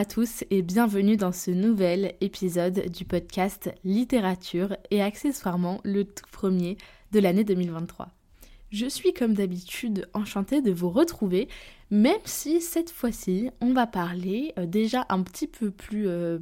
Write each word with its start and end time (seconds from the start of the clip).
à 0.00 0.06
tous 0.06 0.44
et 0.48 0.62
bienvenue 0.62 1.18
dans 1.18 1.30
ce 1.30 1.50
nouvel 1.50 2.14
épisode 2.22 2.88
du 2.88 3.04
podcast 3.04 3.70
Littérature 3.84 4.74
et 4.90 5.02
accessoirement 5.02 5.78
le 5.84 6.04
tout 6.04 6.24
premier 6.32 6.78
de 7.12 7.20
l'année 7.20 7.44
2023. 7.44 8.08
Je 8.70 8.86
suis 8.86 9.12
comme 9.12 9.34
d'habitude 9.34 10.08
enchantée 10.14 10.62
de 10.62 10.72
vous 10.72 10.88
retrouver, 10.88 11.48
même 11.90 12.16
si 12.24 12.62
cette 12.62 12.88
fois-ci 12.88 13.50
on 13.60 13.74
va 13.74 13.86
parler 13.86 14.54
euh, 14.58 14.64
déjà 14.64 15.04
un 15.10 15.22
petit 15.22 15.46
peu 15.46 15.70
plus... 15.70 16.08
Euh, 16.08 16.38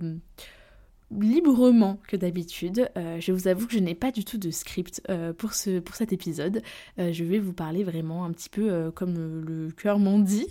librement 1.10 1.98
que 2.06 2.16
d'habitude. 2.16 2.90
Euh, 2.96 3.20
je 3.20 3.32
vous 3.32 3.48
avoue 3.48 3.66
que 3.66 3.72
je 3.72 3.78
n'ai 3.78 3.94
pas 3.94 4.10
du 4.10 4.24
tout 4.24 4.38
de 4.38 4.50
script 4.50 5.02
euh, 5.08 5.32
pour, 5.32 5.54
ce, 5.54 5.80
pour 5.80 5.94
cet 5.94 6.12
épisode. 6.12 6.62
Euh, 6.98 7.12
je 7.12 7.24
vais 7.24 7.38
vous 7.38 7.52
parler 7.52 7.84
vraiment 7.84 8.24
un 8.24 8.32
petit 8.32 8.48
peu 8.48 8.90
comme 8.94 9.14
le 9.46 9.70
cœur 9.70 9.98
m'en 9.98 10.18
dit, 10.18 10.46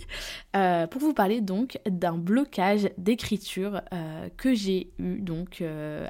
pour 0.52 1.00
vous 1.00 1.12
parler 1.12 1.40
donc 1.40 1.78
d'un 1.88 2.16
blocage 2.16 2.88
d'écriture 2.98 3.80
que 4.36 4.54
j'ai 4.54 4.90
eu 4.98 5.20
donc 5.20 5.62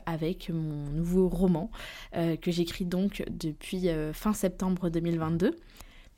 avec 0.06 0.50
mon 0.50 0.90
nouveau 0.90 1.28
roman 1.28 1.70
que 2.12 2.50
j'écris 2.50 2.84
donc 2.84 3.24
depuis 3.30 3.88
fin 4.12 4.32
septembre 4.32 4.90
2022. 4.90 5.54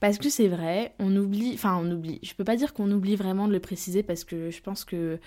Parce 0.01 0.19
que 0.19 0.31
c'est 0.31 0.49
vrai, 0.49 0.95
on 0.99 1.15
oublie, 1.17 1.53
enfin 1.55 1.79
on 1.83 1.91
oublie, 1.91 2.21
je 2.23 2.35
peux 2.35 2.45
pas 2.45 2.57
dire 2.57 2.73
qu'on 2.73 2.91
oublie 2.91 3.17
vraiment 3.17 3.47
de 3.47 3.53
le 3.53 3.61
préciser 3.61 4.03
parce 4.03 4.25
que 4.25 4.51
je 4.51 4.63
pense 4.63 4.85
que 4.85 5.19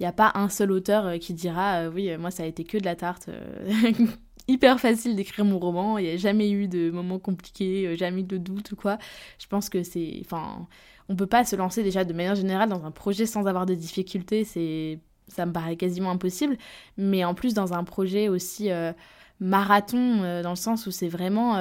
n'y 0.00 0.06
a 0.06 0.12
pas 0.12 0.32
un 0.34 0.48
seul 0.48 0.72
auteur 0.72 1.06
euh, 1.06 1.18
qui 1.18 1.34
dira 1.34 1.82
euh, 1.82 1.90
oui, 1.94 2.16
moi 2.16 2.30
ça 2.30 2.42
a 2.42 2.46
été 2.46 2.64
que 2.64 2.78
de 2.78 2.84
la 2.84 2.96
tarte. 2.96 3.28
Euh, 3.28 3.92
hyper 4.48 4.80
facile 4.80 5.14
d'écrire 5.14 5.44
mon 5.44 5.58
roman, 5.58 5.98
il 5.98 6.04
n'y 6.06 6.10
a 6.10 6.16
jamais 6.16 6.50
eu 6.50 6.68
de 6.68 6.90
moments 6.90 7.18
compliqués, 7.18 7.96
jamais 7.96 8.22
de 8.22 8.36
doute 8.36 8.72
ou 8.72 8.76
quoi. 8.76 8.98
Je 9.38 9.46
pense 9.46 9.68
que 9.68 9.82
c'est. 9.82 10.18
Enfin, 10.24 10.66
on 11.08 11.16
peut 11.16 11.26
pas 11.26 11.44
se 11.44 11.54
lancer 11.54 11.82
déjà 11.82 12.04
de 12.04 12.12
manière 12.12 12.34
générale 12.34 12.68
dans 12.68 12.84
un 12.84 12.90
projet 12.90 13.26
sans 13.26 13.46
avoir 13.46 13.66
de 13.66 13.74
difficultés, 13.74 14.44
c'est. 14.44 14.98
Ça 15.28 15.46
me 15.46 15.52
paraît 15.52 15.76
quasiment 15.76 16.10
impossible. 16.10 16.56
Mais 16.96 17.24
en 17.24 17.34
plus, 17.34 17.54
dans 17.54 17.72
un 17.72 17.84
projet 17.84 18.28
aussi 18.28 18.68
marathon, 19.38 20.42
dans 20.42 20.50
le 20.50 20.56
sens 20.56 20.88
où 20.88 20.90
c'est 20.90 21.08
vraiment. 21.08 21.54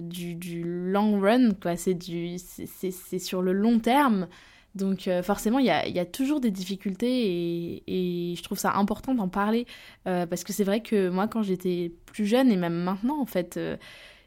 du, 0.00 0.34
du, 0.36 0.62
long 0.64 1.20
run, 1.20 1.50
quoi. 1.60 1.76
C'est, 1.76 1.92
du, 1.92 2.38
c'est, 2.38 2.90
c'est 2.90 3.18
sur 3.18 3.42
le 3.42 3.52
long 3.52 3.78
terme. 3.78 4.26
Donc 4.76 5.08
euh, 5.08 5.22
forcément, 5.22 5.58
il 5.58 5.66
y 5.66 5.70
a, 5.70 6.04
toujours 6.04 6.40
des 6.40 6.50
difficultés 6.50 7.82
et, 7.86 8.34
je 8.36 8.42
trouve 8.42 8.58
ça 8.58 8.74
important 8.74 9.14
d'en 9.14 9.28
parler 9.28 9.66
euh, 10.06 10.26
parce 10.26 10.44
que 10.44 10.52
c'est 10.52 10.64
vrai 10.64 10.82
que 10.82 11.08
moi, 11.08 11.26
quand 11.26 11.42
j'étais 11.42 11.92
plus 12.04 12.26
jeune 12.26 12.50
et 12.50 12.56
même 12.56 12.74
maintenant, 12.74 13.20
en 13.20 13.26
fait, 13.26 13.56
euh, 13.56 13.76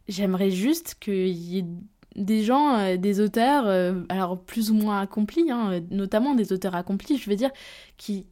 j'aimerais 0.07 0.49
juste 0.49 0.95
qu'il 0.99 1.27
y 1.27 1.59
ait 1.59 1.65
des 2.15 2.43
gens, 2.43 2.97
des 2.97 3.21
auteurs, 3.21 3.67
alors 4.09 4.41
plus 4.41 4.71
ou 4.71 4.73
moins 4.73 4.99
accomplis, 4.99 5.51
hein, 5.51 5.79
notamment 5.91 6.33
des 6.33 6.51
auteurs 6.51 6.75
accomplis, 6.75 7.17
je 7.17 7.29
veux 7.29 7.35
dire, 7.35 7.51
qui 7.97 8.25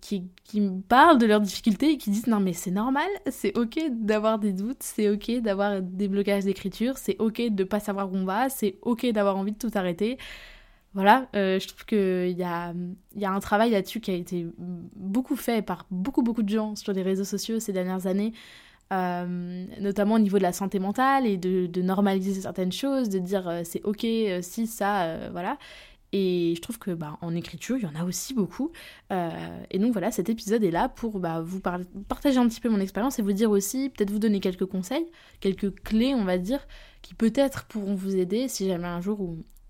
me 0.56 0.82
parlent 0.82 1.20
de 1.20 1.28
leurs 1.28 1.40
difficultés 1.40 1.92
et 1.92 1.98
qui 1.98 2.10
disent 2.10 2.26
non 2.26 2.40
mais 2.40 2.54
c'est 2.54 2.72
normal, 2.72 3.08
c'est 3.30 3.56
ok 3.56 3.80
d'avoir 3.92 4.40
des 4.40 4.52
doutes, 4.52 4.82
c'est 4.82 5.10
ok 5.10 5.42
d'avoir 5.42 5.82
des 5.82 6.08
blocages 6.08 6.44
d'écriture, 6.44 6.98
c'est 6.98 7.18
ok 7.20 7.50
de 7.50 7.64
ne 7.64 7.68
pas 7.68 7.80
savoir 7.80 8.12
où 8.12 8.16
on 8.16 8.26
va, 8.26 8.50
c'est 8.50 8.78
ok 8.82 9.06
d'avoir 9.12 9.38
envie 9.38 9.54
de 9.54 9.58
tout 9.60 9.72
arrêter. 9.76 10.18
Voilà, 10.98 11.28
euh, 11.36 11.60
je 11.60 11.68
trouve 11.68 11.86
qu'il 11.86 12.36
y 12.36 12.42
a, 12.42 12.74
y 13.16 13.26
a 13.26 13.32
un 13.32 13.40
travail 13.40 13.70
là-dessus 13.70 14.00
qui 14.00 14.10
a 14.10 14.16
été 14.16 14.48
beaucoup 14.58 15.36
fait 15.36 15.62
par 15.62 15.86
beaucoup, 15.92 16.24
beaucoup 16.24 16.42
de 16.42 16.50
gens 16.50 16.76
sur 16.76 16.92
les 16.92 17.04
réseaux 17.04 17.24
sociaux 17.24 17.60
ces 17.60 17.72
dernières 17.72 18.08
années, 18.08 18.34
euh, 18.92 19.68
notamment 19.80 20.16
au 20.16 20.20
niveau 20.20 20.40
de 20.40 20.42
la 20.42 20.54
santé 20.54 20.80
mentale 20.80 21.28
et 21.28 21.38
de, 21.38 21.82
normaliser 21.84 22.42
certaines 22.42 22.72
choses, 22.72 23.10
de 23.10 23.20
dire 23.20 23.48
euh, 23.48 23.62
c'est 23.64 23.84
ok 23.84 24.08
si 24.42 24.66
ça, 24.66 25.30
voilà. 25.30 25.60
Et 26.14 26.54
je 26.56 26.62
trouve 26.62 26.80
que 26.80 26.90
bah, 26.90 27.20
en 27.22 27.36
écriture, 27.36 27.78
il 27.78 27.84
y 27.84 27.86
en 27.86 27.94
a 27.94 28.04
aussi 28.04 28.34
beaucoup. 28.34 28.72
et 29.12 29.78
donc 29.78 29.92
voilà, 29.92 30.10
cet 30.10 30.30
épisode 30.30 30.64
est 30.64 30.72
là 30.72 30.90
pour 30.90 31.20
bah, 31.20 31.42
vous 31.46 31.62
partager 32.08 32.40
un 32.40 32.48
petit 32.48 32.60
peu 32.60 32.70
mon 32.70 32.80
expérience 32.80 33.20
et 33.20 33.22
vous 33.22 33.34
dire 33.34 33.52
aussi, 33.52 33.90
peut-être 33.90 34.10
vous 34.10 34.18
donner 34.18 34.40
quelques 34.40 34.66
conseils, 34.66 35.06
quelques 35.42 35.76
clés, 35.84 36.16
on 36.16 36.24
va 36.24 36.40
dire, 36.40 36.66
qui 37.04 37.14
peut-être 37.14 37.66
pourront 37.66 37.94
vous 37.94 38.16
aider 38.16 38.48
si 38.48 38.68
jamais 38.68 38.88
un 38.88 39.02
jour 39.02 39.22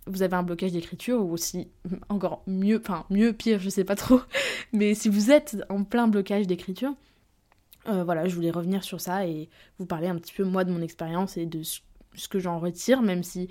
vous 0.07 0.22
avez 0.22 0.35
un 0.35 0.44
blocage 0.44 0.72
d'écriture 0.72 1.22
ou 1.22 1.31
aussi 1.31 1.68
encore 2.09 2.44
mieux, 2.47 2.79
enfin 2.79 3.06
mieux, 3.09 3.34
pire, 3.34 3.59
je 3.59 3.69
sais 3.69 3.84
pas 3.84 3.95
trop, 3.95 4.22
mais 4.73 4.94
si 4.94 5.09
vous 5.09 5.31
êtes 5.31 5.57
en 5.69 5.84
plein 5.84 6.07
blocage 6.07 6.47
d'écriture, 6.47 6.94
euh, 7.88 8.03
voilà, 8.03 8.28
je 8.28 8.35
voulais 8.35 8.51
revenir 8.51 8.84
sur 8.84 9.00
ça 9.00 9.25
et 9.25 9.50
vous 9.79 9.85
parler 9.85 10.07
un 10.07 10.16
petit 10.16 10.34
peu 10.34 10.44
moi 10.44 10.63
de 10.63 10.72
mon 10.72 10.81
expérience 10.81 11.38
et 11.38 11.45
de 11.45 11.62
ce 11.63 12.28
que 12.28 12.40
j'en 12.40 12.59
retire, 12.59 13.01
même 13.01 13.23
si 13.23 13.47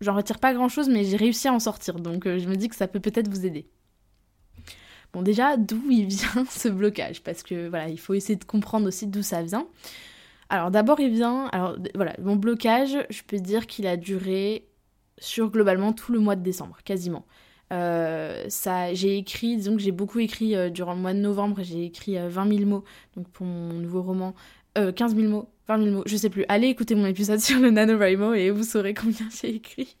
j'en 0.00 0.14
retire 0.14 0.38
pas 0.38 0.54
grand 0.54 0.68
chose, 0.68 0.88
mais 0.88 1.04
j'ai 1.04 1.16
réussi 1.16 1.48
à 1.48 1.52
en 1.52 1.60
sortir, 1.60 2.00
donc 2.00 2.26
euh, 2.26 2.38
je 2.38 2.48
me 2.48 2.56
dis 2.56 2.68
que 2.68 2.76
ça 2.76 2.88
peut 2.88 3.00
peut-être 3.00 3.28
vous 3.28 3.46
aider. 3.46 3.68
Bon 5.12 5.22
déjà, 5.22 5.56
d'où 5.56 5.82
il 5.90 6.06
vient 6.06 6.44
ce 6.48 6.68
blocage? 6.68 7.22
Parce 7.22 7.42
que 7.42 7.68
voilà, 7.68 7.88
il 7.88 7.98
faut 7.98 8.14
essayer 8.14 8.36
de 8.36 8.44
comprendre 8.44 8.86
aussi 8.88 9.06
d'où 9.06 9.22
ça 9.22 9.42
vient. 9.42 9.66
Alors 10.48 10.70
d'abord 10.72 10.98
il 10.98 11.12
vient, 11.12 11.46
alors 11.52 11.76
voilà, 11.94 12.14
mon 12.20 12.34
blocage, 12.34 12.96
je 13.08 13.22
peux 13.22 13.38
dire 13.38 13.68
qu'il 13.68 13.86
a 13.86 13.96
duré 13.96 14.66
sur 15.20 15.50
globalement 15.50 15.92
tout 15.92 16.12
le 16.12 16.18
mois 16.18 16.34
de 16.34 16.42
décembre, 16.42 16.78
quasiment. 16.84 17.24
Euh, 17.72 18.46
ça, 18.48 18.92
j'ai 18.94 19.16
écrit, 19.16 19.56
disons 19.56 19.76
que 19.76 19.82
j'ai 19.82 19.92
beaucoup 19.92 20.18
écrit 20.18 20.56
euh, 20.56 20.70
durant 20.70 20.94
le 20.94 21.00
mois 21.00 21.14
de 21.14 21.20
novembre, 21.20 21.60
j'ai 21.62 21.84
écrit 21.84 22.16
20 22.16 22.46
euh, 22.46 22.56
000 22.56 22.68
mots, 22.68 22.84
donc 23.16 23.28
pour 23.28 23.46
mon 23.46 23.74
nouveau 23.74 24.02
roman, 24.02 24.34
15 24.74 25.14
000 25.14 25.28
mots, 25.28 25.48
20 25.68 25.84
000 25.84 25.96
mots, 25.96 26.02
je 26.06 26.16
sais 26.16 26.30
plus. 26.30 26.44
Allez 26.48 26.68
écouter 26.68 26.94
mon 26.94 27.06
épisode 27.06 27.38
sur 27.40 27.60
le 27.60 27.70
NaNoWriMo 27.70 28.34
et 28.34 28.50
vous 28.50 28.64
saurez 28.64 28.94
combien 28.94 29.28
j'ai 29.40 29.54
écrit. 29.56 29.96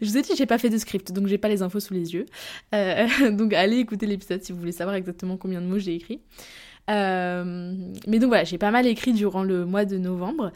je 0.00 0.06
vous 0.06 0.18
ai 0.18 0.22
dit, 0.22 0.32
j'ai 0.36 0.46
pas 0.46 0.58
fait 0.58 0.68
de 0.68 0.78
script, 0.78 1.12
donc 1.12 1.26
j'ai 1.26 1.38
pas 1.38 1.48
les 1.48 1.62
infos 1.62 1.80
sous 1.80 1.94
les 1.94 2.12
yeux. 2.12 2.26
donc 2.72 3.54
allez 3.54 3.78
écouter 3.78 4.06
l'épisode 4.06 4.42
si 4.42 4.52
vous 4.52 4.58
voulez 4.58 4.72
savoir 4.72 4.96
exactement 4.96 5.36
combien 5.36 5.60
de 5.60 5.66
mots 5.66 5.78
j'ai 5.78 5.94
écrit. 5.94 6.20
mais 6.88 8.18
donc 8.18 8.28
voilà, 8.28 8.44
j'ai 8.44 8.58
pas 8.58 8.70
mal 8.70 8.86
écrit 8.86 9.12
durant 9.12 9.42
le 9.42 9.64
mois 9.64 9.86
de 9.86 9.96
novembre. 9.96 10.52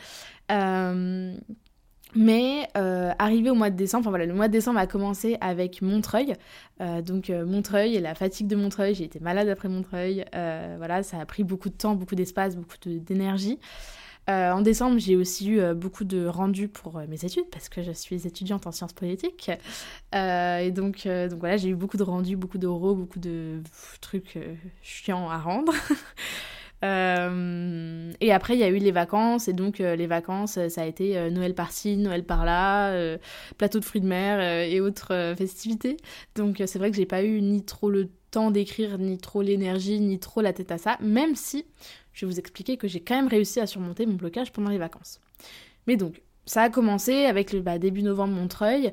Mais 2.14 2.68
euh, 2.76 3.12
arrivé 3.18 3.50
au 3.50 3.54
mois 3.54 3.70
de 3.70 3.76
décembre, 3.76 4.02
enfin 4.02 4.10
voilà, 4.10 4.26
le 4.26 4.34
mois 4.34 4.48
de 4.48 4.52
décembre 4.52 4.78
a 4.78 4.86
commencé 4.86 5.36
avec 5.40 5.82
Montreuil. 5.82 6.34
Euh, 6.80 7.02
donc 7.02 7.30
euh, 7.30 7.46
Montreuil 7.46 7.94
et 7.94 8.00
la 8.00 8.14
fatigue 8.14 8.46
de 8.46 8.56
Montreuil, 8.56 8.94
j'ai 8.94 9.04
été 9.04 9.20
malade 9.20 9.48
après 9.48 9.68
Montreuil. 9.68 10.24
voilà, 10.32 11.02
ça 11.02 11.20
a 11.20 11.26
pris 11.26 11.44
beaucoup 11.44 11.68
de 11.68 11.74
temps, 11.74 11.94
beaucoup 11.94 12.14
d'espace, 12.14 12.56
beaucoup 12.56 12.76
d'énergie. 12.84 13.58
en 14.28 14.60
décembre, 14.60 14.98
j'ai 14.98 15.16
aussi 15.16 15.50
eu 15.50 15.74
beaucoup 15.74 16.04
de 16.04 16.26
rendus 16.26 16.68
pour 16.68 17.00
mes 17.08 17.24
études 17.24 17.48
parce 17.50 17.68
que 17.68 17.82
je 17.82 17.92
suis 17.92 18.26
étudiante 18.26 18.66
en 18.66 18.72
sciences 18.72 18.92
politiques. 18.92 19.50
et 20.12 20.70
donc, 20.72 21.06
donc 21.06 21.38
voilà, 21.38 21.56
j'ai 21.56 21.68
eu 21.68 21.76
beaucoup 21.76 21.96
de 21.96 22.02
rendus, 22.02 22.36
beaucoup 22.36 22.58
d'euros, 22.58 22.94
beaucoup 22.94 23.18
de 23.18 23.62
trucs 24.00 24.38
chiants 24.82 25.30
à 25.30 25.38
rendre. 25.38 25.72
Euh, 26.84 28.12
et 28.20 28.32
après, 28.32 28.54
il 28.54 28.60
y 28.60 28.64
a 28.64 28.68
eu 28.68 28.78
les 28.78 28.90
vacances, 28.90 29.48
et 29.48 29.52
donc 29.52 29.80
euh, 29.80 29.96
les 29.96 30.06
vacances, 30.06 30.56
euh, 30.56 30.68
ça 30.68 30.82
a 30.82 30.86
été 30.86 31.30
Noël 31.30 31.54
par-ci, 31.54 31.96
Noël 31.96 32.24
par-là, 32.24 33.18
plateau 33.58 33.80
de 33.80 33.84
fruits 33.84 34.00
de 34.00 34.06
mer 34.06 34.40
et 34.40 34.80
autres 34.80 35.34
festivités. 35.36 35.96
Donc 36.34 36.62
c'est 36.66 36.78
vrai 36.78 36.90
que 36.90 36.96
j'ai 36.96 37.06
pas 37.06 37.22
eu 37.22 37.40
ni 37.42 37.64
trop 37.64 37.90
le 37.90 38.08
temps 38.30 38.50
d'écrire, 38.50 38.98
ni 38.98 39.18
trop 39.18 39.42
l'énergie, 39.42 40.00
ni 40.00 40.18
trop 40.18 40.40
la 40.40 40.52
tête 40.52 40.70
à 40.72 40.78
ça, 40.78 40.96
même 41.00 41.34
si 41.34 41.66
je 42.12 42.26
vais 42.26 42.32
vous 42.32 42.38
expliquer 42.38 42.76
que 42.76 42.88
j'ai 42.88 43.00
quand 43.00 43.16
même 43.16 43.28
réussi 43.28 43.60
à 43.60 43.66
surmonter 43.66 44.06
mon 44.06 44.14
blocage 44.14 44.52
pendant 44.52 44.70
les 44.70 44.78
vacances. 44.78 45.20
Mais 45.86 45.96
donc, 45.96 46.22
ça 46.46 46.62
a 46.62 46.70
commencé 46.70 47.26
avec 47.26 47.52
le 47.52 47.60
bah, 47.60 47.78
début 47.78 48.02
novembre 48.02 48.34
Montreuil. 48.34 48.92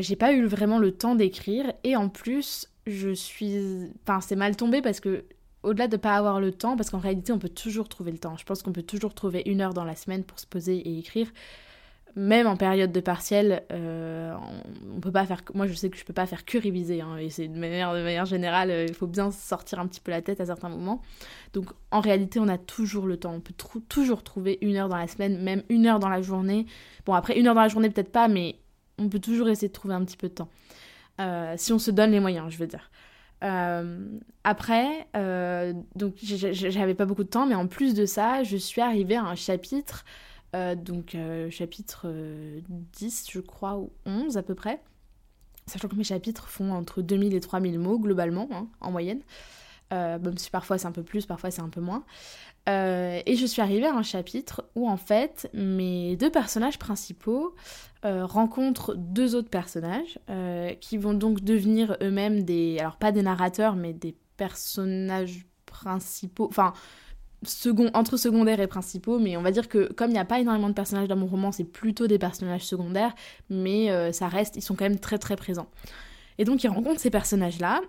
j'ai 0.00 0.16
pas 0.16 0.32
eu 0.32 0.44
vraiment 0.46 0.78
le 0.78 0.92
temps 0.92 1.14
d'écrire, 1.14 1.72
et 1.84 1.96
en 1.96 2.08
plus, 2.08 2.68
je 2.86 3.12
suis. 3.12 3.90
Enfin, 4.02 4.20
c'est 4.20 4.36
mal 4.36 4.56
tombé 4.56 4.80
parce 4.80 5.00
que 5.00 5.24
au-delà 5.66 5.88
de 5.88 5.96
ne 5.96 6.00
pas 6.00 6.14
avoir 6.14 6.40
le 6.40 6.52
temps, 6.52 6.76
parce 6.76 6.90
qu'en 6.90 6.98
réalité, 6.98 7.32
on 7.32 7.38
peut 7.38 7.48
toujours 7.48 7.88
trouver 7.88 8.12
le 8.12 8.18
temps. 8.18 8.36
Je 8.36 8.44
pense 8.44 8.62
qu'on 8.62 8.72
peut 8.72 8.84
toujours 8.84 9.14
trouver 9.14 9.42
une 9.46 9.60
heure 9.60 9.74
dans 9.74 9.84
la 9.84 9.96
semaine 9.96 10.22
pour 10.22 10.38
se 10.38 10.46
poser 10.46 10.76
et 10.76 10.98
écrire. 10.98 11.26
Même 12.14 12.46
en 12.46 12.56
période 12.56 12.92
de 12.92 13.00
partiel, 13.00 13.64
euh, 13.72 14.32
on 14.96 15.00
peut 15.00 15.10
pas 15.10 15.26
faire. 15.26 15.42
Moi, 15.54 15.66
je 15.66 15.74
sais 15.74 15.90
que 15.90 15.98
je 15.98 16.04
peux 16.04 16.14
pas 16.14 16.24
faire 16.24 16.44
que 16.44 16.56
réviser. 16.56 17.00
Hein, 17.00 17.18
et 17.18 17.30
c'est 17.30 17.48
de 17.48 17.58
manière, 17.58 18.24
générale, 18.24 18.70
euh, 18.70 18.86
il 18.88 18.94
faut 18.94 19.08
bien 19.08 19.32
sortir 19.32 19.80
un 19.80 19.86
petit 19.88 20.00
peu 20.00 20.12
la 20.12 20.22
tête 20.22 20.40
à 20.40 20.46
certains 20.46 20.68
moments. 20.68 21.02
Donc, 21.52 21.66
en 21.90 22.00
réalité, 22.00 22.38
on 22.38 22.48
a 22.48 22.58
toujours 22.58 23.06
le 23.06 23.16
temps. 23.18 23.34
On 23.34 23.40
peut 23.40 23.54
toujours 23.88 24.22
trouver 24.22 24.58
une 24.62 24.76
heure 24.76 24.88
dans 24.88 24.96
la 24.96 25.08
semaine, 25.08 25.42
même 25.42 25.64
une 25.68 25.86
heure 25.86 25.98
dans 25.98 26.08
la 26.08 26.22
journée. 26.22 26.64
Bon, 27.04 27.12
après, 27.12 27.38
une 27.38 27.48
heure 27.48 27.54
dans 27.56 27.62
la 27.62 27.68
journée, 27.68 27.90
peut-être 27.90 28.12
pas, 28.12 28.28
mais 28.28 28.56
on 28.98 29.08
peut 29.08 29.20
toujours 29.20 29.48
essayer 29.48 29.68
de 29.68 29.74
trouver 29.74 29.94
un 29.94 30.04
petit 30.04 30.16
peu 30.16 30.28
de 30.28 30.34
temps. 30.34 30.48
si 31.56 31.72
on 31.72 31.78
se 31.78 31.90
donne 31.90 32.12
les 32.12 32.20
moyens, 32.20 32.50
je 32.50 32.56
veux 32.56 32.68
dire. 32.68 32.88
Après, 33.42 35.06
donc 35.94 36.14
j'avais 36.20 36.94
pas 36.94 37.06
beaucoup 37.06 37.24
de 37.24 37.28
temps, 37.28 37.46
mais 37.46 37.54
en 37.54 37.66
plus 37.66 37.94
de 37.94 38.06
ça, 38.06 38.42
je 38.42 38.56
suis 38.56 38.80
arrivée 38.80 39.16
à 39.16 39.24
un 39.24 39.34
chapitre, 39.34 40.04
donc 40.54 41.16
chapitre 41.50 42.08
10, 42.68 43.26
je 43.30 43.40
crois, 43.40 43.76
ou 43.78 43.92
11 44.06 44.36
à 44.36 44.42
peu 44.42 44.54
près, 44.54 44.80
sachant 45.66 45.88
que 45.88 45.96
mes 45.96 46.04
chapitres 46.04 46.48
font 46.48 46.72
entre 46.72 47.02
2000 47.02 47.34
et 47.34 47.40
3000 47.40 47.78
mots 47.78 47.98
globalement, 47.98 48.48
hein, 48.52 48.68
en 48.80 48.90
moyenne. 48.90 49.20
Euh, 49.92 50.18
même 50.18 50.36
si 50.36 50.50
parfois 50.50 50.78
c'est 50.78 50.86
un 50.86 50.92
peu 50.92 51.02
plus, 51.02 51.26
parfois 51.26 51.50
c'est 51.50 51.62
un 51.62 51.68
peu 51.68 51.80
moins. 51.80 52.04
Euh, 52.68 53.20
et 53.24 53.36
je 53.36 53.46
suis 53.46 53.62
arrivée 53.62 53.86
à 53.86 53.94
un 53.94 54.02
chapitre 54.02 54.64
où 54.74 54.88
en 54.88 54.96
fait 54.96 55.48
mes 55.54 56.16
deux 56.16 56.30
personnages 56.30 56.78
principaux 56.78 57.54
euh, 58.04 58.26
rencontrent 58.26 58.96
deux 58.96 59.36
autres 59.36 59.48
personnages 59.48 60.18
qui 60.80 60.96
vont 60.96 61.14
donc 61.14 61.42
devenir 61.42 61.96
eux-mêmes 62.02 62.42
des, 62.42 62.78
alors 62.80 62.96
pas 62.96 63.12
des 63.12 63.22
narrateurs 63.22 63.76
mais 63.76 63.92
des 63.92 64.16
personnages 64.36 65.46
principaux, 65.66 66.48
enfin 66.48 66.72
second, 67.44 67.90
entre 67.94 68.16
secondaires 68.16 68.58
et 68.58 68.66
principaux, 68.66 69.20
mais 69.20 69.36
on 69.36 69.42
va 69.42 69.52
dire 69.52 69.68
que 69.68 69.92
comme 69.92 70.10
il 70.10 70.14
n'y 70.14 70.18
a 70.18 70.24
pas 70.24 70.40
énormément 70.40 70.68
de 70.68 70.74
personnages 70.74 71.06
dans 71.06 71.16
mon 71.16 71.26
roman, 71.26 71.52
c'est 71.52 71.64
plutôt 71.64 72.08
des 72.08 72.18
personnages 72.18 72.64
secondaires, 72.64 73.14
mais 73.50 74.12
ça 74.12 74.26
reste, 74.26 74.56
ils 74.56 74.62
sont 74.62 74.74
quand 74.74 74.84
même 74.84 74.98
très 74.98 75.18
très 75.18 75.36
présents. 75.36 75.68
Et 76.38 76.44
donc 76.44 76.64
ils 76.64 76.68
rencontrent 76.68 77.00
ces 77.00 77.10
personnages-là, 77.10 77.80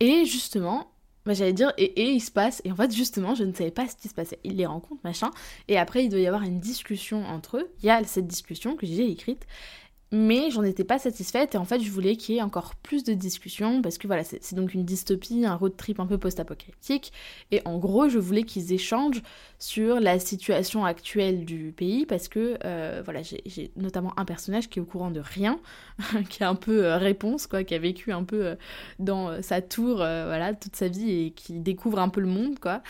et 0.00 0.24
justement, 0.24 0.90
bah, 1.26 1.34
j'allais 1.34 1.52
dire, 1.52 1.72
et, 1.76 1.84
et, 1.84 2.12
il 2.12 2.20
se 2.20 2.30
passe, 2.30 2.62
et 2.64 2.72
en 2.72 2.76
fait, 2.76 2.94
justement, 2.94 3.34
je 3.34 3.44
ne 3.44 3.52
savais 3.52 3.70
pas 3.70 3.88
ce 3.88 3.96
qui 3.96 4.08
se 4.08 4.14
passait. 4.14 4.38
Il 4.44 4.56
les 4.56 4.66
rencontre, 4.66 5.00
machin, 5.04 5.30
et 5.68 5.76
après, 5.78 6.04
il 6.04 6.08
doit 6.08 6.20
y 6.20 6.26
avoir 6.26 6.42
une 6.42 6.60
discussion 6.60 7.24
entre 7.26 7.58
eux. 7.58 7.70
Il 7.82 7.86
y 7.86 7.90
a 7.90 8.02
cette 8.04 8.26
discussion 8.26 8.76
que 8.76 8.86
j'ai 8.86 9.10
écrite, 9.10 9.46
mais 10.12 10.50
j'en 10.50 10.62
étais 10.62 10.84
pas 10.84 10.98
satisfaite 10.98 11.54
et 11.54 11.58
en 11.58 11.64
fait 11.64 11.80
je 11.80 11.90
voulais 11.90 12.16
qu'il 12.16 12.36
y 12.36 12.38
ait 12.38 12.42
encore 12.42 12.76
plus 12.76 13.02
de 13.02 13.12
discussions 13.12 13.82
parce 13.82 13.98
que 13.98 14.06
voilà 14.06 14.22
c'est 14.22 14.54
donc 14.54 14.72
une 14.72 14.84
dystopie, 14.84 15.44
un 15.44 15.56
road 15.56 15.76
trip 15.76 15.98
un 15.98 16.06
peu 16.06 16.16
post-apocalyptique 16.16 17.12
et 17.50 17.60
en 17.64 17.78
gros 17.78 18.08
je 18.08 18.18
voulais 18.18 18.44
qu'ils 18.44 18.72
échangent 18.72 19.22
sur 19.58 19.98
la 19.98 20.18
situation 20.20 20.84
actuelle 20.84 21.44
du 21.44 21.72
pays 21.76 22.06
parce 22.06 22.28
que 22.28 22.56
euh, 22.64 23.02
voilà 23.04 23.22
j'ai 23.22 23.72
notamment 23.76 24.12
un 24.16 24.24
personnage 24.24 24.68
qui 24.68 24.78
est 24.78 24.82
au 24.82 24.86
courant 24.86 25.10
de 25.10 25.20
rien, 25.20 25.58
qui 26.30 26.44
a 26.44 26.48
un 26.48 26.54
peu 26.54 26.84
euh, 26.84 26.98
réponse 26.98 27.48
quoi, 27.48 27.64
qui 27.64 27.74
a 27.74 27.78
vécu 27.78 28.12
un 28.12 28.22
peu 28.22 28.46
euh, 28.46 28.54
dans 29.00 29.42
sa 29.42 29.60
tour 29.60 29.96
voilà 29.96 30.54
toute 30.54 30.76
sa 30.76 30.88
vie 30.88 31.10
et 31.10 31.30
qui 31.32 31.58
découvre 31.58 31.98
un 31.98 32.08
peu 32.08 32.20
le 32.20 32.28
monde 32.28 32.58
quoi 32.60 32.82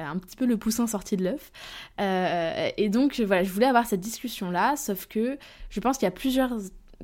un 0.00 0.18
petit 0.18 0.36
peu 0.36 0.46
le 0.46 0.56
poussin 0.56 0.86
sorti 0.86 1.16
de 1.16 1.24
l'œuf. 1.24 1.52
et 1.98 2.88
donc 2.88 3.20
voilà, 3.20 3.44
je 3.44 3.50
voulais 3.50 3.66
avoir 3.66 3.86
cette 3.86 4.00
discussion 4.00 4.50
là, 4.50 4.76
sauf 4.76 5.06
que 5.06 5.38
je 5.70 5.80
pense 5.80 5.98
qu'il 5.98 6.06
y 6.06 6.08
a 6.08 6.12
plusieurs, 6.12 6.52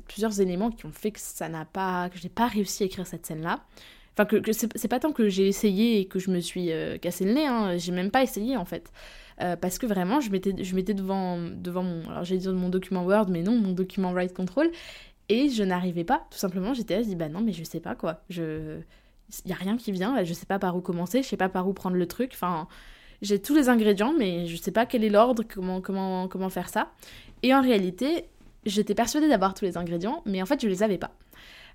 plusieurs 0.07 0.39
éléments 0.41 0.71
qui 0.71 0.85
ont 0.85 0.91
fait 0.91 1.11
que 1.11 1.19
ça 1.19 1.49
n'a 1.49 1.65
pas, 1.65 2.09
que 2.09 2.17
j'ai 2.17 2.29
pas 2.29 2.47
réussi 2.47 2.83
à 2.83 2.85
écrire 2.85 3.07
cette 3.07 3.25
scène 3.25 3.41
là. 3.41 3.61
Enfin 4.13 4.25
que, 4.25 4.51
c'est 4.51 4.87
pas 4.87 4.99
tant 4.99 5.11
que 5.11 5.29
j'ai 5.29 5.47
essayé 5.47 5.99
et 5.99 6.05
que 6.05 6.17
je 6.17 6.31
me 6.31 6.39
suis 6.39 6.71
cassé 7.01 7.23
le 7.23 7.33
nez, 7.33 7.45
hein, 7.45 7.77
j'ai 7.77 7.91
même 7.91 8.09
pas 8.09 8.23
essayé 8.23 8.57
en 8.57 8.65
fait. 8.65 8.91
parce 9.37 9.77
que 9.77 9.85
vraiment, 9.85 10.19
je 10.19 10.31
m'étais, 10.31 10.55
je 10.63 10.75
devant, 10.93 11.37
devant 11.37 11.83
mon, 11.83 12.09
alors 12.09 12.23
j'ai 12.23 12.37
dit 12.37 12.47
mon 12.47 12.69
document 12.69 13.05
Word, 13.05 13.27
mais 13.29 13.43
non, 13.43 13.55
mon 13.57 13.73
document 13.73 14.11
Write 14.13 14.33
Control, 14.33 14.71
et 15.29 15.49
je 15.49 15.63
n'arrivais 15.63 16.03
pas, 16.03 16.25
tout 16.31 16.37
simplement, 16.37 16.73
j'étais 16.73 16.95
là, 16.95 17.03
je 17.03 17.07
dis 17.07 17.15
bah 17.15 17.29
non, 17.29 17.41
mais 17.41 17.51
je 17.51 17.63
sais 17.63 17.79
pas 17.79 17.95
quoi, 17.95 18.21
je, 18.29 18.79
il 19.45 19.49
y 19.49 19.53
a 19.53 19.57
rien 19.57 19.77
qui 19.77 19.91
vient, 19.91 20.23
je 20.23 20.33
sais 20.33 20.45
pas 20.45 20.59
par 20.59 20.75
où 20.75 20.81
commencer, 20.81 21.21
je 21.21 21.27
sais 21.27 21.37
pas 21.37 21.49
par 21.49 21.67
où 21.67 21.73
prendre 21.73 21.97
le 21.97 22.05
truc, 22.05 22.31
enfin, 22.33 22.67
j'ai 23.21 23.41
tous 23.41 23.55
les 23.55 23.69
ingrédients, 23.69 24.13
mais 24.17 24.47
je 24.47 24.55
sais 24.55 24.71
pas 24.71 24.85
quel 24.85 25.03
est 25.03 25.09
l'ordre, 25.09 25.43
comment, 25.47 25.81
comment, 25.81 26.27
comment 26.27 26.49
faire 26.49 26.69
ça. 26.69 26.91
Et 27.43 27.53
en 27.53 27.61
réalité, 27.61 28.25
j'étais 28.65 28.95
persuadée 28.95 29.27
d'avoir 29.27 29.53
tous 29.53 29.65
les 29.65 29.77
ingrédients, 29.77 30.21
mais 30.25 30.41
en 30.41 30.45
fait, 30.45 30.61
je 30.61 30.67
les 30.67 30.83
avais 30.83 30.97
pas. 30.97 31.11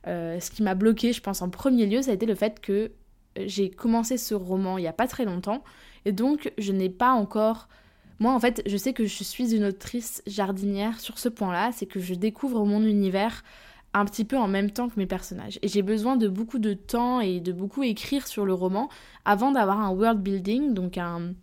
Euh, 0.07 0.41
ce 0.41 0.51
qui 0.51 0.63
m'a 0.63 0.75
bloqué, 0.75 1.13
je 1.13 1.21
pense, 1.21 1.43
en 1.43 1.51
premier 1.51 1.87
lieu, 1.87 2.03
ça 2.03 2.11
a 2.11 2.15
été 2.15 2.27
le 2.27 2.35
fait 2.35 2.61
que 2.61 2.93
j'ai 3.37 3.71
commencé 3.71 4.17
ce 4.19 4.35
roman 4.35 4.79
il 4.79 4.85
y 4.85 4.89
a 4.89 4.93
pas 4.93 5.07
très 5.07 5.25
longtemps, 5.25 5.63
et 6.05 6.13
donc 6.13 6.53
je 6.59 6.73
n'ai 6.73 6.91
pas 6.91 7.13
encore. 7.13 7.69
Moi, 8.19 8.33
en 8.33 8.41
fait, 8.41 8.63
je 8.67 8.77
sais 8.77 8.93
que 8.93 9.05
je 9.05 9.25
suis 9.25 9.55
une 9.55 9.65
autrice 9.65 10.23
jardinière 10.27 11.01
sur 11.01 11.19
ce 11.19 11.29
point-là, 11.29 11.71
c'est 11.73 11.87
que 11.87 11.99
je 11.99 12.15
découvre 12.15 12.65
mon 12.65 12.83
univers 12.83 13.43
un 13.95 14.05
petit 14.05 14.25
peu 14.25 14.39
en 14.39 14.49
même 14.49 14.71
temps 14.71 14.89
que 14.89 14.99
mes 14.99 15.07
personnages. 15.07 15.59
Et 15.63 15.69
j'ai 15.69 15.83
besoin 15.83 16.17
de 16.17 16.29
beaucoup 16.29 16.59
de 16.59 16.73
temps 16.73 17.21
et 17.21 17.41
de 17.41 17.53
beaucoup 17.53 17.83
écrire 17.83 18.27
sur 18.27 18.45
le 18.47 18.55
roman 18.55 18.89
avant 19.25 19.53
d'avoir 19.53 19.81
un 19.81 19.91
world 19.91 20.21
building, 20.21 20.73
donc 20.73 20.97
un, 20.97 21.35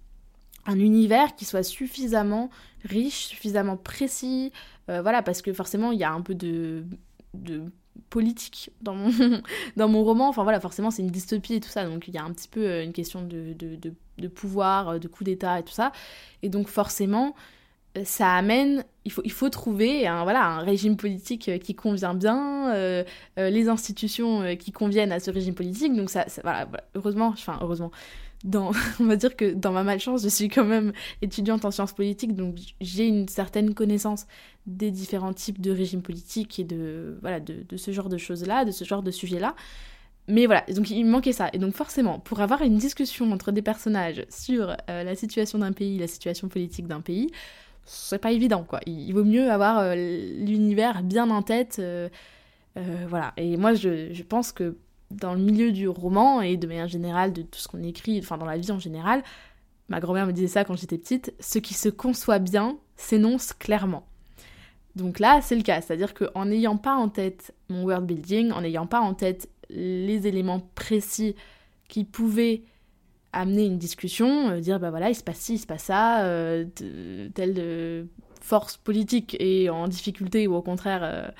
un 0.66 0.80
univers 0.80 1.36
qui 1.36 1.46
soit 1.46 1.64
suffisamment 1.64 2.50
riche, 2.84 3.28
suffisamment 3.28 3.78
précis. 3.78 4.52
Euh, 4.90 5.02
voilà, 5.02 5.22
parce 5.22 5.42
que 5.42 5.54
forcément, 5.54 5.92
il 5.92 6.00
y 6.00 6.04
a 6.04 6.12
un 6.12 6.22
peu 6.22 6.34
de, 6.34 6.84
politique 8.10 8.72
dans 8.82 8.96
mon, 8.96 9.12
dans 9.78 9.88
mon 9.88 10.04
roman. 10.04 10.30
Enfin 10.30 10.44
voilà, 10.44 10.60
forcément, 10.60 10.90
c'est 10.90 11.04
une 11.04 11.12
dystopie 11.12 11.56
et 11.56 11.60
tout 11.60 11.70
ça. 11.70 11.86
Donc 11.86 12.08
il 12.08 12.14
y 12.16 12.18
a 12.18 12.24
un 12.24 12.32
petit 12.32 12.48
peu 12.48 12.66
euh, 12.66 12.84
une 12.84 12.94
question 12.94 13.22
de, 13.22 13.54
de, 13.54 13.76
de, 13.76 13.94
de 14.18 14.28
pouvoir, 14.28 15.00
de 15.00 15.08
coup 15.08 15.24
d'État 15.24 15.60
et 15.60 15.64
tout 15.64 15.74
ça. 15.74 15.92
Et 16.42 16.50
donc 16.50 16.68
forcément, 16.68 17.36
ça 18.04 18.34
amène, 18.34 18.84
il 19.24 19.32
faut, 19.32 19.50
trouver 19.50 20.08
un, 20.08 20.24
voilà, 20.24 20.46
un 20.46 20.60
régime 20.60 20.98
politique 20.98 21.50
euh, 21.50 21.58
qui 21.58 21.76
convient 21.76 22.14
bien, 22.14 22.74
euh, 22.74 23.04
euh, 23.38 23.50
les 23.50 23.68
institutions 23.70 24.56
qui 24.58 24.72
conviennent 24.72 25.12
à 25.12 25.20
ce 25.20 25.32
régime 25.32 25.56
politique. 25.56 25.96
Donc 25.96 26.10
ça, 26.10 26.26
heureusement, 26.96 27.28
enfin 27.28 27.58
heureusement, 27.62 27.92
dans, 28.44 28.72
on 29.00 29.06
va 29.06 29.16
dire 29.16 29.36
que 29.36 29.54
dans 29.54 29.72
ma 29.72 29.84
malchance, 29.84 30.24
je 30.24 30.30
suis 30.30 30.50
quand 30.50 30.66
même 30.66 30.94
étudiante 31.22 31.66
en 31.66 31.72
sciences 31.72 31.94
politiques, 31.94 32.36
donc 32.36 32.56
j'ai 32.82 33.08
une 33.08 33.28
certaine 33.28 33.74
connaissance 33.74 34.28
des 34.66 34.92
différents 34.92 35.34
types 35.34 35.62
de 35.62 35.72
régimes 35.72 36.02
politiques 36.02 36.60
et 36.60 36.64
de, 36.64 37.18
voilà, 37.22 37.40
de 37.40 37.78
ce 37.78 37.92
genre 37.92 38.10
de 38.10 38.18
choses-là, 38.18 38.66
de 38.66 38.72
ce 38.72 38.84
genre 38.84 39.04
de 39.04 39.12
sujets-là. 39.12 39.56
Mais 40.28 40.46
voilà, 40.46 40.64
donc 40.76 40.92
il 40.92 41.04
me 41.06 41.10
manquait 41.10 41.32
ça. 41.32 41.50
Et 41.54 41.58
donc 41.58 41.74
forcément, 41.74 42.20
pour 42.20 42.40
avoir 42.40 42.62
une 42.62 42.78
discussion 42.78 43.32
entre 43.32 43.52
des 43.52 43.64
personnages 43.64 44.26
sur 44.30 44.78
la 44.88 45.16
situation 45.16 45.58
d'un 45.58 45.72
pays, 45.72 45.98
la 45.98 46.08
situation 46.08 46.50
politique 46.50 46.86
d'un 46.86 47.02
pays, 47.02 47.32
c'est 47.92 48.20
pas 48.20 48.32
évident 48.32 48.64
quoi. 48.64 48.80
Il, 48.86 49.12
vaut 49.14 49.24
mieux 49.24 49.50
avoir 49.52 49.80
euh, 49.80 49.96
l'univers 49.96 51.02
bien 51.02 51.30
en 51.32 51.42
tête. 51.42 51.78
Euh, 51.80 52.08
euh, 52.78 53.06
voilà. 53.10 53.34
Et 53.38 53.58
moi 53.58 53.74
je, 53.74 54.22
pense 54.24 54.52
que 54.52 54.78
dans 55.10 55.34
le 55.34 55.40
milieu 55.40 55.72
du 55.72 55.88
roman 55.88 56.42
et 56.42 56.56
de 56.56 56.68
manière 56.68 56.88
générale 56.88 57.34
de 57.34 57.42
tout 57.42 57.60
ce 57.60 57.68
qu'on 57.68 57.82
écrit, 57.82 58.20
enfin 58.20 58.38
dans 58.38 58.46
la 58.46 58.58
vie 58.58 58.72
en 58.72 58.78
général, 58.80 59.24
ma 59.88 60.00
grand-mère 60.00 60.28
me 60.28 60.34
disait 60.34 60.48
ça 60.48 60.66
quand 60.66 60.76
j'étais 60.76 61.00
petite, 61.00 61.34
ce 61.40 61.58
qui 61.58 61.74
se 61.74 61.90
conçoit 61.90 62.38
bien 62.38 62.78
s'énonce 62.96 63.54
clairement. 63.54 64.06
Donc 64.96 65.18
là, 65.18 65.40
c'est 65.42 65.56
le 65.56 65.64
cas, 65.64 65.82
c'est-à-dire 65.82 66.14
qu'en 66.14 66.46
n'ayant 66.46 66.78
pas 66.78 66.96
en 66.96 67.10
tête 67.10 67.56
mon 67.70 67.84
world 67.84 68.06
building, 68.06 68.52
en 68.52 68.62
n'ayant 68.62 68.86
pas 68.86 69.00
en 69.00 69.16
tête 69.16 69.50
les 69.70 70.28
éléments 70.28 70.62
précis 70.76 71.36
qui 71.88 72.04
pouvaient 72.04 72.62
amener 73.34 73.66
une 73.66 73.78
discussion, 73.78 74.50
euh, 74.50 74.60
dire 74.60 74.80
bah 74.80 74.90
voilà, 74.90 75.10
il 75.10 75.16
se 75.16 75.24
passe 75.24 75.40
ci, 75.40 75.56
il 75.56 75.60
se 75.60 75.68
passe 75.68 75.84
ça, 75.84 76.24
euh, 76.26 76.66
telle 77.34 77.56
euh, 77.58 78.06
force 78.42 78.78
politique 78.78 79.36
est 79.40 79.70
en 79.70 79.88
difficulté 79.88 80.48
ou 80.48 80.56
au 80.56 80.62
contraire 80.62 81.34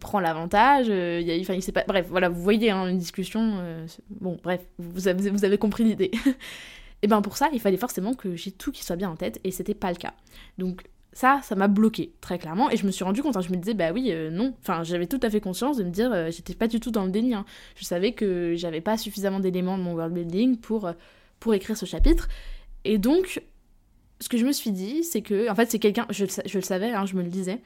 prend 0.00 0.20
l'avantage. 0.20 0.88
il 0.88 1.28
il 1.28 1.72
pas... 1.72 1.84
Bref, 1.86 2.06
voilà, 2.08 2.28
vous 2.28 2.40
voyez 2.42 2.70
hein, 2.70 2.86
une 2.88 2.98
discussion. 2.98 3.62
bon, 4.08 4.38
bref, 4.42 4.60
vous 4.78 5.08
avez, 5.08 5.30
vous 5.30 5.44
avez 5.44 5.58
compris 5.58 5.84
l'idée. 5.84 6.10
et 7.02 7.06
ben 7.06 7.22
pour 7.22 7.36
ça, 7.36 7.48
il 7.52 7.60
fallait 7.60 7.76
forcément 7.76 8.14
que 8.14 8.34
j'ai 8.34 8.50
tout 8.50 8.72
qui 8.72 8.84
soit 8.84 8.96
bien 8.96 9.10
en 9.10 9.16
tête 9.16 9.40
et 9.44 9.50
c'était 9.50 9.74
pas 9.74 9.90
le 9.90 9.96
cas. 9.96 10.14
Donc 10.58 10.84
ça, 11.18 11.40
ça 11.42 11.56
m'a 11.56 11.66
bloqué, 11.66 12.12
très 12.20 12.38
clairement, 12.38 12.70
et 12.70 12.76
je 12.76 12.86
me 12.86 12.92
suis 12.92 13.02
rendu 13.02 13.22
compte, 13.22 13.36
hein, 13.36 13.40
je 13.40 13.50
me 13.50 13.56
disais, 13.56 13.74
bah 13.74 13.90
oui, 13.92 14.12
non, 14.30 14.54
enfin, 14.60 14.84
j'avais 14.84 15.08
tout 15.08 15.18
à 15.22 15.30
fait 15.30 15.40
conscience 15.40 15.76
de 15.76 15.82
me 15.82 15.90
dire, 15.90 16.30
j'étais 16.30 16.54
pas 16.54 16.68
du 16.68 16.78
tout 16.78 16.92
dans 16.92 17.04
le 17.04 17.10
déni, 17.10 17.34
hein. 17.34 17.44
je 17.74 17.84
savais 17.84 18.12
que 18.12 18.54
j'avais 18.54 18.80
pas 18.80 18.96
suffisamment 18.96 19.40
d'éléments 19.40 19.76
de 19.78 19.82
mon 19.82 19.94
world 19.94 20.14
building 20.14 20.58
pour, 20.58 20.88
pour 21.40 21.54
écrire 21.54 21.76
ce 21.76 21.86
chapitre, 21.86 22.28
et 22.84 22.98
donc, 22.98 23.42
ce 24.20 24.28
que 24.28 24.38
je 24.38 24.46
me 24.46 24.52
suis 24.52 24.70
dit, 24.70 25.02
c'est 25.02 25.22
que, 25.22 25.50
en 25.50 25.56
fait, 25.56 25.68
c'est 25.68 25.80
quelqu'un, 25.80 26.06
je, 26.10 26.24
le 26.24 26.60
savais, 26.62 26.92
hein, 26.92 27.04
je 27.04 27.16
me 27.16 27.22
le 27.22 27.30
disais, 27.30 27.60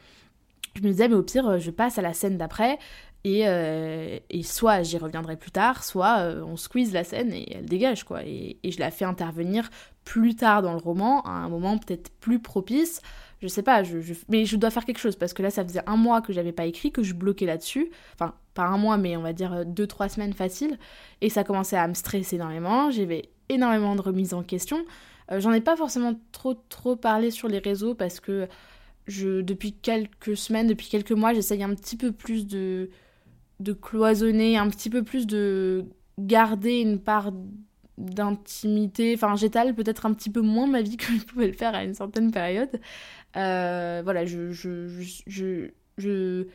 je 0.74 0.80
me 0.80 0.88
disais, 0.88 1.08
mais 1.08 1.14
au 1.14 1.22
pire, 1.22 1.58
je 1.58 1.70
passe 1.70 1.98
à 1.98 2.02
la 2.02 2.14
scène 2.14 2.38
d'après, 2.38 2.78
et, 3.24 3.46
euh, 3.46 4.18
et, 4.30 4.42
soit 4.42 4.82
j'y 4.82 4.98
reviendrai 4.98 5.36
plus 5.36 5.52
tard, 5.52 5.84
soit 5.84 6.18
euh, 6.20 6.42
on 6.42 6.56
squeeze 6.56 6.92
la 6.92 7.04
scène 7.04 7.32
et 7.32 7.56
elle 7.56 7.66
dégage, 7.66 8.04
quoi. 8.04 8.24
Et, 8.24 8.58
je 8.64 8.78
la 8.80 8.90
fais 8.90 9.04
intervenir 9.04 9.70
plus 10.04 10.34
tard 10.34 10.62
dans 10.62 10.72
le 10.72 10.78
roman, 10.78 11.22
à 11.22 11.30
un 11.30 11.48
moment 11.48 11.78
peut-être 11.78 12.10
plus 12.18 12.40
propice, 12.40 13.00
je 13.42 13.48
sais 13.48 13.62
pas, 13.62 13.82
mais 14.28 14.44
je 14.44 14.56
dois 14.56 14.70
faire 14.70 14.84
quelque 14.84 15.00
chose 15.00 15.16
parce 15.16 15.32
que 15.32 15.42
là, 15.42 15.50
ça 15.50 15.64
faisait 15.64 15.82
un 15.88 15.96
mois 15.96 16.22
que 16.22 16.32
j'avais 16.32 16.52
pas 16.52 16.64
écrit, 16.64 16.92
que 16.92 17.02
je 17.02 17.12
bloquais 17.12 17.44
là-dessus. 17.44 17.90
Enfin, 18.14 18.34
pas 18.54 18.66
un 18.66 18.78
mois, 18.78 18.96
mais 18.98 19.16
on 19.16 19.22
va 19.22 19.32
dire 19.32 19.66
deux, 19.66 19.88
trois 19.88 20.08
semaines 20.08 20.32
faciles. 20.32 20.78
Et 21.20 21.28
ça 21.28 21.42
commençait 21.42 21.76
à 21.76 21.88
me 21.88 21.94
stresser 21.94 22.36
énormément. 22.36 22.92
J'avais 22.92 23.30
énormément 23.48 23.96
de 23.96 24.00
remises 24.00 24.32
en 24.32 24.44
question. 24.44 24.84
Euh, 25.32 25.40
j'en 25.40 25.52
ai 25.52 25.60
pas 25.60 25.76
forcément 25.76 26.14
trop, 26.30 26.54
trop 26.54 26.94
parlé 26.94 27.32
sur 27.32 27.48
les 27.48 27.58
réseaux 27.58 27.96
parce 27.96 28.20
que 28.20 28.46
depuis 29.08 29.72
quelques 29.72 30.36
semaines, 30.36 30.68
depuis 30.68 30.88
quelques 30.88 31.10
mois, 31.10 31.34
j'essaye 31.34 31.64
un 31.64 31.74
petit 31.74 31.96
peu 31.96 32.12
plus 32.12 32.46
de 32.46 32.88
cloisonner, 33.80 34.56
un 34.56 34.68
petit 34.68 34.88
peu 34.88 35.02
plus 35.02 35.26
de 35.26 35.86
garder 36.16 36.78
une 36.78 37.00
part 37.00 37.32
d'intimité. 38.02 39.14
Enfin, 39.14 39.36
j'étale 39.36 39.74
peut-être 39.74 40.06
un 40.06 40.12
petit 40.12 40.30
peu 40.30 40.40
moins 40.40 40.66
ma 40.66 40.82
vie 40.82 40.96
que 40.98 41.12
je 41.12 41.24
pouvais 41.24 41.46
le 41.46 41.52
faire 41.52 41.74
à 41.74 41.84
une 41.84 41.94
certaine 41.94 42.30
période. 42.30 42.80
Euh, 43.36 44.02
voilà, 44.04 44.24
je, 44.26 44.52
je, 44.52 44.88
je, 45.26 45.70
je, 45.96 46.46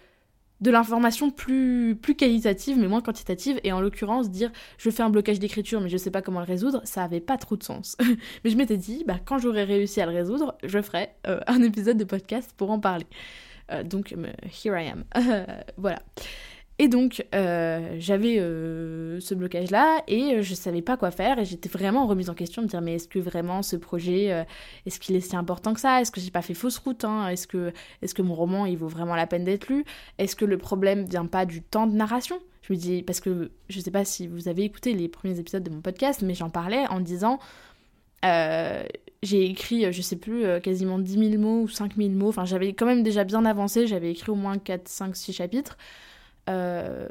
de 0.61 0.71
l'information 0.71 1.29
plus, 1.29 1.95
plus 1.95 2.15
qualitative 2.15 2.77
mais 2.77 2.87
moins 2.87 3.01
quantitative 3.01 3.59
et 3.63 3.71
en 3.71 3.79
l'occurrence 3.79 4.29
dire 4.29 4.51
je 4.77 4.89
fais 4.89 5.03
un 5.03 5.09
blocage 5.09 5.39
d'écriture 5.39 5.81
mais 5.81 5.89
je 5.89 5.97
sais 5.97 6.11
pas 6.11 6.21
comment 6.21 6.39
le 6.39 6.45
résoudre 6.45 6.81
ça 6.83 7.03
avait 7.03 7.19
pas 7.19 7.37
trop 7.37 7.55
de 7.55 7.63
sens 7.63 7.95
mais 8.43 8.49
je 8.49 8.57
m'étais 8.57 8.77
dit 8.77 9.03
bah 9.07 9.19
quand 9.23 9.37
j'aurai 9.37 9.63
réussi 9.63 10.01
à 10.01 10.05
le 10.05 10.13
résoudre 10.13 10.57
je 10.63 10.81
ferai 10.81 11.09
euh, 11.27 11.39
un 11.47 11.61
épisode 11.61 11.97
de 11.97 12.03
podcast 12.03 12.53
pour 12.57 12.71
en 12.71 12.79
parler 12.79 13.05
euh, 13.71 13.83
donc 13.83 14.15
here 14.65 14.79
I 14.79 14.89
am 14.89 15.03
voilà 15.77 15.99
et 16.79 16.89
donc, 16.89 17.25
euh, 17.33 17.95
j'avais 17.97 18.37
euh, 18.37 19.19
ce 19.19 19.33
blocage-là 19.33 20.03
et 20.07 20.35
euh, 20.35 20.41
je 20.43 20.53
savais 20.53 20.83
pas 20.83 20.95
quoi 20.95 21.09
faire 21.09 21.39
et 21.39 21.45
j'étais 21.45 21.69
vraiment 21.69 22.05
remise 22.05 22.29
en 22.29 22.35
question, 22.35 22.61
de 22.61 22.67
dire 22.67 22.81
mais 22.81 22.95
est-ce 22.95 23.07
que 23.07 23.17
vraiment 23.17 23.63
ce 23.63 23.75
projet, 23.75 24.45
est-ce 24.85 24.99
qu'il 24.99 25.15
est 25.15 25.21
si 25.21 25.35
important 25.35 25.73
que 25.73 25.79
ça? 25.79 26.01
Est-ce 26.01 26.11
que 26.11 26.21
j'ai 26.21 26.29
pas 26.29 26.43
fait 26.43 26.53
fausse 26.53 26.77
route 26.77 27.03
hein? 27.03 27.29
Est-ce 27.29 27.47
que, 27.47 27.73
est 28.03 28.13
que 28.13 28.21
mon 28.21 28.35
roman, 28.35 28.67
il 28.67 28.77
vaut 28.77 28.87
vraiment 28.87 29.15
la 29.15 29.25
peine 29.25 29.43
d'être 29.43 29.69
lu? 29.69 29.85
Est-ce 30.19 30.35
que 30.35 30.45
le 30.45 30.59
problème 30.59 31.05
vient 31.05 31.25
pas 31.25 31.45
du 31.45 31.63
temps 31.63 31.87
de 31.87 31.95
narration? 31.95 32.39
Je 32.61 32.73
me 32.73 32.77
dis, 32.77 33.01
parce 33.01 33.21
que 33.21 33.49
je 33.69 33.79
sais 33.79 33.91
pas 33.91 34.05
si 34.05 34.27
vous 34.27 34.47
avez 34.47 34.63
écouté 34.63 34.93
les 34.93 35.07
premiers 35.07 35.39
épisodes 35.39 35.63
de 35.63 35.71
mon 35.71 35.81
podcast, 35.81 36.21
mais 36.21 36.35
j'en 36.35 36.51
parlais 36.51 36.85
en 36.89 36.99
disant... 36.99 37.39
j'ai 38.23 39.49
écrit, 39.49 39.91
je 39.91 40.01
sais 40.03 40.15
plus, 40.17 40.43
quasiment 40.61 40.99
10 40.99 41.31
000 41.31 41.41
mots 41.41 41.61
ou 41.63 41.67
5 41.67 41.95
000 41.97 42.09
mots. 42.09 42.29
Enfin, 42.29 42.45
j'avais 42.45 42.73
quand 42.73 42.85
même 42.85 43.01
déjà 43.01 43.23
bien 43.23 43.45
avancé. 43.45 43.87
J'avais 43.87 44.11
écrit 44.11 44.29
au 44.31 44.35
moins 44.35 44.59
4, 44.59 44.87
5, 44.87 45.15
6 45.15 45.33
chapitres. 45.33 45.75
Euh, 46.49 47.07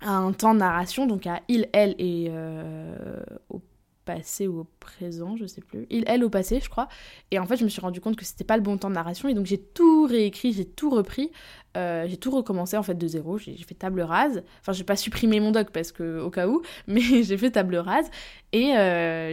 à 0.00 0.12
un 0.12 0.30
temps 0.32 0.54
de 0.54 0.60
narration, 0.60 1.06
donc 1.06 1.26
à 1.26 1.40
il, 1.48 1.68
elle 1.72 1.96
et 1.98 2.28
euh, 2.30 3.18
au 3.50 3.60
passé 4.04 4.46
ou 4.46 4.60
au 4.60 4.66
présent, 4.78 5.36
je 5.36 5.44
sais 5.44 5.60
plus. 5.60 5.88
Il, 5.90 6.04
elle 6.06 6.22
au 6.22 6.30
passé, 6.30 6.60
je 6.62 6.70
crois. 6.70 6.86
Et 7.32 7.38
en 7.40 7.46
fait, 7.46 7.56
je 7.56 7.64
me 7.64 7.68
suis 7.68 7.80
rendu 7.80 8.00
compte 8.00 8.14
que 8.14 8.24
c'était 8.24 8.44
pas 8.44 8.56
le 8.56 8.62
bon 8.62 8.78
temps 8.78 8.90
de 8.90 8.94
narration 8.94 9.28
et 9.28 9.34
donc 9.34 9.46
j'ai 9.46 9.58
tout 9.58 10.06
réécrit, 10.06 10.52
j'ai 10.52 10.64
tout 10.64 10.88
repris, 10.88 11.32
euh, 11.76 12.06
j'ai 12.06 12.16
tout 12.16 12.30
recommencé 12.30 12.76
en 12.76 12.84
fait 12.84 12.94
de 12.94 13.08
zéro. 13.08 13.38
J'ai 13.38 13.56
fait 13.56 13.74
table 13.74 14.00
rase. 14.02 14.44
Enfin, 14.60 14.72
j'ai 14.72 14.84
pas 14.84 14.94
supprimé 14.94 15.40
mon 15.40 15.50
doc 15.50 15.70
parce 15.72 15.90
que 15.90 16.20
au 16.20 16.30
cas 16.30 16.46
où, 16.46 16.62
mais 16.86 17.00
j'ai 17.00 17.36
fait 17.36 17.50
table 17.50 17.74
rase 17.74 18.08
et 18.52 18.74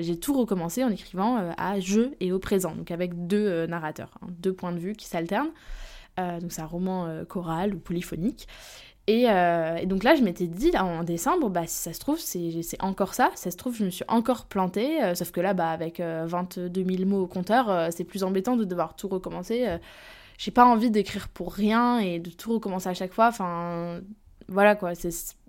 j'ai 0.01 0.19
tout 0.19 0.33
recommencé 0.33 0.83
en 0.83 0.89
écrivant 0.89 1.53
à 1.57 1.79
je 1.79 2.09
et 2.21 2.31
au 2.31 2.39
présent, 2.39 2.73
donc 2.73 2.89
avec 2.89 3.27
deux 3.27 3.67
narrateurs, 3.67 4.17
hein, 4.23 4.27
deux 4.39 4.53
points 4.53 4.71
de 4.71 4.79
vue 4.79 4.95
qui 4.95 5.05
s'alternent. 5.05 5.51
Donc 6.17 6.51
c'est 6.51 6.61
un 6.61 6.67
roman 6.67 7.23
choral 7.27 7.75
ou 7.75 7.79
polyphonique. 7.79 8.47
Euh, 9.09 9.77
et, 9.77 9.85
donc 9.85 10.03
là, 10.03 10.15
je 10.15 10.23
m'étais 10.23 10.47
dit, 10.47 10.71
en 10.77 11.03
décembre, 11.03 11.49
bah, 11.49 11.67
si 11.67 11.75
ça 11.75 11.93
se 11.93 11.99
trouve, 11.99 12.19
c'est 12.19 12.81
encore 12.81 13.13
ça. 13.13 13.31
Ça 13.35 13.51
se 13.51 13.57
trouve, 13.57 13.75
je 13.75 13.85
me 13.85 13.89
suis 13.89 14.05
encore 14.07 14.45
plantée. 14.45 15.03
Euh, 15.03 15.15
sauf 15.15 15.31
que 15.31 15.41
là, 15.41 15.53
bah, 15.53 15.69
avec 15.69 15.99
22 15.99 16.81
euh, 16.81 16.85
000 16.97 17.05
mots 17.05 17.23
au 17.23 17.27
compteur, 17.27 17.91
c'est 17.91 18.03
plus 18.03 18.23
embêtant 18.23 18.55
de 18.55 18.63
devoir 18.63 18.95
tout 18.95 19.07
recommencer. 19.07 19.77
J'ai 20.37 20.51
pas 20.51 20.65
envie 20.65 20.91
d'écrire 20.91 21.29
pour 21.29 21.53
rien 21.53 21.99
et 21.99 22.19
de 22.19 22.29
tout 22.29 22.53
recommencer 22.53 22.89
à 22.89 22.93
chaque 22.93 23.13
fois. 23.13 23.27
Enfin, 23.27 24.01
voilà 24.49 24.75
quoi. 24.75 24.93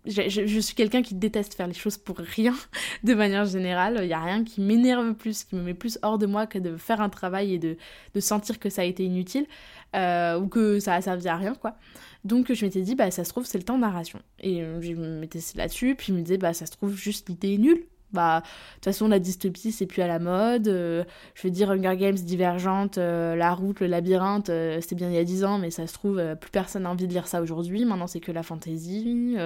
Je, 0.09 0.29
je, 0.29 0.61
suis 0.61 0.77
quelqu'un 0.77 1.03
qui 1.03 1.17
déteste 1.17 1.55
faire 1.55 1.67
les 1.67 1.75
choses 1.75 1.97
pour 1.97 2.19
rien, 2.19 2.55
de 3.03 3.15
manière 3.15 3.45
générale. 3.45 3.99
Il 4.03 4.07
n'y 4.07 4.13
a 4.13 4.23
rien 4.23 4.45
qui 4.45 4.61
m'énerve 4.61 5.15
plus, 5.15 5.43
qui 5.43 5.57
me 5.57 5.63
met 5.63 5.75
plus 5.75 5.99
hors 6.03 6.19
de 6.19 6.27
moi 6.27 6.47
que 6.47 6.61
de 6.61 6.77
faire 6.77 7.01
un 7.01 7.09
travail 7.09 7.55
et 7.55 7.59
de, 7.59 7.77
de 8.15 8.21
sentir 8.21 8.61
que 8.61 8.71
ça 8.71 8.83
a 8.83 8.85
été 8.85 9.03
inutile 9.05 9.47
ou 9.95 10.49
que 10.49 10.81
ça 10.81 10.95
a 10.95 11.01
servi 11.01 11.29
à 11.29 11.37
rien, 11.37 11.55
quoi. 11.55 11.77
Donc 12.25 12.53
je 12.53 12.65
m'étais 12.65 12.83
dit, 12.83 12.97
bah 12.97 13.11
ça 13.11 13.25
se 13.25 13.31
trouve, 13.31 13.47
c'est 13.47 13.59
le 13.59 13.65
temps 13.65 13.77
de 13.77 13.83
narration. 13.83 14.19
Et 14.41 14.63
euh, 14.63 14.81
je 14.81 14.93
me 14.95 15.21
mettais 15.21 15.39
là-dessus, 15.55 15.95
puis 15.95 16.09
je 16.09 16.13
me 16.13 16.23
disais, 16.23 16.39
bah 16.39 16.53
ça 16.53 16.67
se 16.67 16.73
trouve, 16.73 16.97
juste 16.97 17.29
l'idée 17.29 17.55
est 17.55 17.59
nulle. 17.59 17.85
Bah, 18.13 18.41
de 18.41 18.75
toute 18.75 18.85
façon, 18.85 19.09
la 19.09 19.19
dystopie, 19.19 19.73
c'est 19.73 19.87
plus 19.87 20.03
à 20.03 20.07
la 20.07 20.19
mode. 20.19 20.69
Euh, 20.69 21.05
je 21.35 21.43
veux 21.43 21.51
dire, 21.51 21.71
Hunger 21.71 21.97
Games, 21.97 22.15
Divergente, 22.15 22.99
euh, 22.99 23.35
La 23.37 23.55
Route, 23.55 23.81
Le 23.81 23.87
Labyrinthe, 23.87 24.51
c'était 24.81 24.95
bien 24.95 25.09
il 25.09 25.15
y 25.15 25.19
a 25.19 25.25
10 25.25 25.45
ans, 25.45 25.59
mais 25.59 25.71
ça 25.71 25.87
se 25.87 25.95
trouve, 25.95 26.23
plus 26.41 26.51
personne 26.51 26.85
n'a 26.85 26.91
envie 26.91 27.07
de 27.07 27.13
lire 27.13 27.27
ça 27.27 27.43
aujourd'hui. 27.43 27.85
Maintenant, 27.85 28.07
c'est 28.07 28.21
que 28.21 28.33
la 28.33 28.43
fantasy 28.43 29.37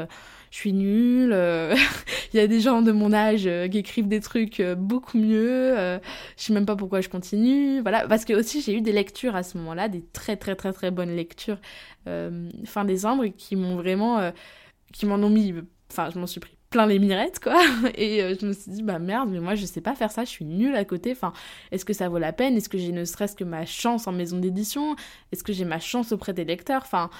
je 0.50 0.56
suis 0.56 0.72
nulle, 0.72 1.32
euh, 1.32 1.74
il 2.32 2.36
y 2.36 2.40
a 2.40 2.46
des 2.46 2.60
gens 2.60 2.82
de 2.82 2.92
mon 2.92 3.12
âge 3.12 3.46
euh, 3.46 3.68
qui 3.68 3.78
écrivent 3.78 4.08
des 4.08 4.20
trucs 4.20 4.60
euh, 4.60 4.74
beaucoup 4.74 5.16
mieux, 5.16 6.00
je 6.36 6.42
sais 6.42 6.52
même 6.52 6.66
pas 6.66 6.76
pourquoi 6.76 7.00
je 7.00 7.08
continue, 7.08 7.80
voilà, 7.80 8.06
parce 8.08 8.24
que 8.24 8.32
aussi 8.32 8.60
j'ai 8.60 8.74
eu 8.76 8.80
des 8.80 8.92
lectures 8.92 9.36
à 9.36 9.42
ce 9.42 9.56
moment-là, 9.58 9.88
des 9.88 10.02
très 10.12 10.36
très 10.36 10.56
très 10.56 10.72
très 10.72 10.90
bonnes 10.90 11.14
lectures 11.14 11.58
fin 12.64 12.84
décembre 12.84 13.26
qui 13.26 13.56
m'ont 13.56 13.76
vraiment, 13.76 14.32
qui 14.92 15.06
m'en 15.06 15.16
ont 15.16 15.30
mis, 15.30 15.54
enfin 15.90 16.10
je 16.12 16.18
m'en 16.18 16.26
suis 16.26 16.40
pris 16.40 16.59
plein 16.70 16.86
les 16.86 16.98
mirettes 16.98 17.40
quoi 17.40 17.60
et 17.96 18.34
je 18.40 18.46
me 18.46 18.52
suis 18.52 18.70
dit 18.70 18.82
bah 18.82 18.98
merde 18.98 19.28
mais 19.30 19.40
moi 19.40 19.56
je 19.56 19.66
sais 19.66 19.80
pas 19.80 19.94
faire 19.94 20.10
ça 20.10 20.24
je 20.24 20.30
suis 20.30 20.44
nulle 20.44 20.76
à 20.76 20.84
côté 20.84 21.12
enfin 21.12 21.32
est-ce 21.72 21.84
que 21.84 21.92
ça 21.92 22.08
vaut 22.08 22.18
la 22.18 22.32
peine? 22.32 22.56
Est-ce 22.56 22.68
que 22.68 22.78
j'ai 22.78 22.92
ne 22.92 23.04
serait-ce 23.04 23.36
que 23.36 23.44
ma 23.44 23.66
chance 23.66 24.06
en 24.06 24.12
maison 24.12 24.38
d'édition? 24.38 24.96
Est-ce 25.32 25.44
que 25.44 25.52
j'ai 25.52 25.64
ma 25.64 25.80
chance 25.80 26.12
auprès 26.12 26.32
des 26.32 26.44
lecteurs? 26.44 26.82
Enfin 26.82 27.10